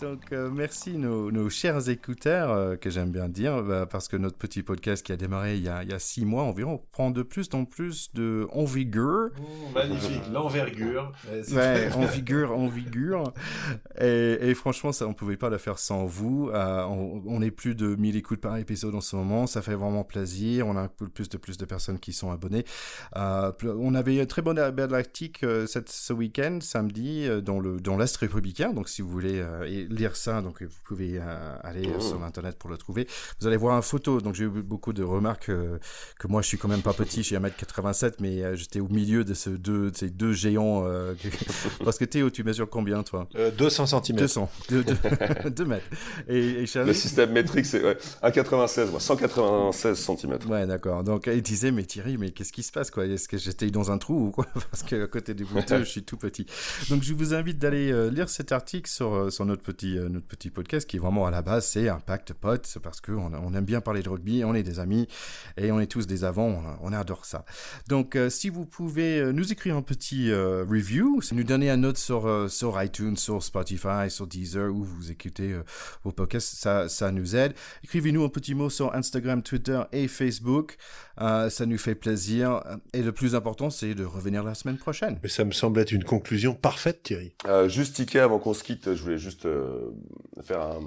[0.00, 4.16] Donc, euh, merci nos, nos, chers écouteurs, euh, que j'aime bien dire, bah, parce que
[4.18, 6.82] notre petit podcast qui a démarré il y a, il y a six mois environ
[6.92, 9.30] prend de plus en plus de envergure.
[9.30, 11.12] Mmh, magnifique, l'envergure.
[11.50, 13.32] Ouais, envergure, envergure.
[13.98, 16.50] Et, et franchement, ça, on pouvait pas le faire sans vous.
[16.52, 19.46] Euh, on, on, est plus de 1000 écoutes par épisode en ce moment.
[19.46, 20.66] Ça fait vraiment plaisir.
[20.66, 22.64] On a plus de plus de personnes qui sont abonnées.
[23.14, 24.56] On avait un très bon
[24.90, 28.72] lactique cette, ce week-end, samedi, dans le dans l'Est républicain.
[28.74, 29.42] Donc, si vous voulez
[29.88, 32.00] lire ça, donc vous pouvez euh, aller oh.
[32.00, 33.06] sur internet pour le trouver.
[33.40, 34.20] Vous allez voir une photo.
[34.20, 35.78] Donc j'ai eu beaucoup de remarques euh,
[36.18, 38.88] que moi je suis quand même pas petit, je suis 1m87, mais euh, j'étais au
[38.88, 40.86] milieu de, ce deux, de ces deux géants.
[41.84, 43.28] Parce que Théo, tu mesures combien toi?
[43.58, 44.16] 200 cm.
[44.16, 45.86] 200, 2, mètres.
[46.28, 50.38] Et, et Le système métrique, c'est ouais, 1,96, moi, 196 cm.
[50.48, 51.04] Ouais, d'accord.
[51.04, 53.06] Donc il disait, mais Thierry, mais qu'est-ce qui se passe quoi?
[53.06, 54.46] Est-ce que j'étais dans un trou ou quoi?
[54.70, 56.46] Parce qu'à côté des vous je suis tout petit.
[56.90, 60.50] Donc je vous invite d'aller lire cet article sur, sur notre petit euh, notre petit
[60.50, 63.64] podcast qui est vraiment à la base, c'est un pacte potes parce qu'on on aime
[63.64, 65.06] bien parler de rugby, on est des amis
[65.56, 67.44] et on est tous des avants, on, adore ça.
[67.88, 71.98] Donc, euh, si vous pouvez euh, nous écrire un petit review, nous donner un note
[71.98, 75.54] sur, sur iTunes, sur Spotify, sur Deezer, où vous écoutez
[76.04, 77.54] vos podcasts, ça, ça nous aide.
[77.84, 80.78] Écrivez-nous un petit mot sur Instagram, Twitter et Facebook.
[81.18, 82.62] Ça nous fait plaisir.
[82.92, 85.18] Et le plus important, c'est de revenir la semaine prochaine.
[85.22, 87.34] Mais ça me semble être une conclusion parfaite, Thierry.
[87.68, 89.46] juste ticket avant qu'on se quitte, je voulais juste
[90.42, 90.80] faire un,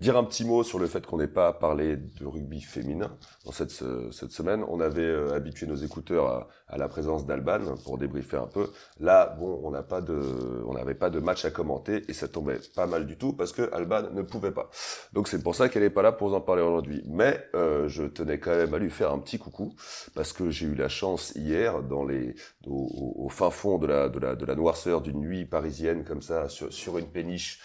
[0.00, 3.10] dire un petit mot sur le fait qu'on n'ait pas parlé de rugby féminin
[3.44, 4.64] dans cette, cette semaine.
[4.68, 8.68] On avait euh, habitué nos écouteurs à, à la présence d'Alban pour débriefer un peu.
[9.00, 10.20] Là, bon, on n'a pas de,
[10.66, 13.52] on n'avait pas de match à commenter et ça tombait pas mal du tout parce
[13.52, 14.70] que Alban ne pouvait pas.
[15.12, 17.02] Donc c'est pour ça qu'elle est pas là pour en parler aujourd'hui.
[17.06, 19.67] Mais euh, je tenais quand même à lui faire un petit coucou
[20.14, 22.34] parce que j'ai eu la chance hier dans les,
[22.66, 26.22] au, au, fin fond de la, de la, de la noirceur d'une nuit parisienne comme
[26.22, 27.60] ça sur, sur une péniche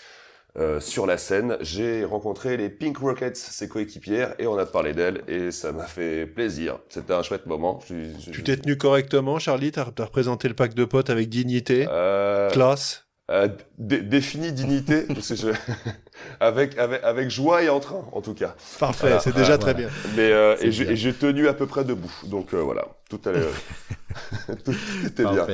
[0.56, 4.94] euh, sur la scène, j'ai rencontré les Pink Rockets, ses coéquipières, et on a parlé
[4.94, 6.78] d'elles, et ça m'a fait plaisir.
[6.90, 7.80] C'était un chouette moment.
[7.88, 9.72] Tu t'es tenu correctement, Charlie?
[9.72, 12.52] T'as as représenté le pack de potes avec dignité, euh...
[12.52, 13.08] classe?
[13.34, 13.48] Euh,
[13.80, 15.08] défini dignité,
[16.40, 18.56] avec, avec, avec joie et entrain, en tout cas.
[18.80, 19.90] Parfait, c'est déjà très bien.
[20.16, 22.14] Mais, euh, et j'ai tenu à peu près debout.
[22.26, 23.42] Donc euh, voilà, tout allait.
[24.64, 24.76] tout,
[25.06, 25.48] était bien.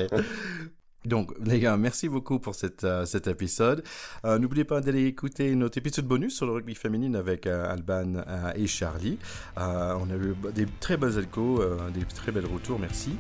[1.06, 3.84] Donc, les gars, merci beaucoup pour cette, euh, cet épisode.
[4.26, 8.16] Euh, N'oubliez pas d'aller écouter notre épisode bonus sur le rugby féminine avec euh, Alban
[8.16, 9.18] euh, et Charlie.
[9.56, 9.62] on
[10.10, 13.12] a eu des très belles échos, des très belles retours, merci.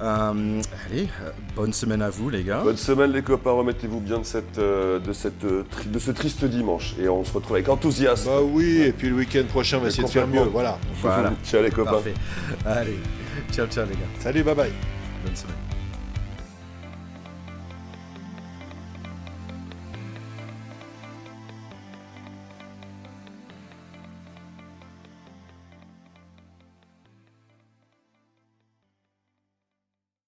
[0.00, 1.08] allez,
[1.54, 2.62] bonne semaine à vous, les gars.
[2.62, 3.52] Bonne semaine, les copains.
[3.52, 6.94] Remettez-vous bien de, cette, de, cette, de ce triste dimanche.
[6.98, 8.30] Et on se retrouve avec enthousiasme.
[8.30, 10.40] Bah oui, et puis le week-end prochain, on va essayer de faire mieux.
[10.40, 10.78] Voilà.
[11.02, 11.34] voilà.
[11.44, 11.92] ciao, les copains.
[11.92, 12.14] Parfait.
[12.64, 12.98] Allez,
[13.52, 14.08] ciao, ciao, les gars.
[14.20, 14.72] Salut, bye bye.
[15.24, 15.65] Bonne semaine.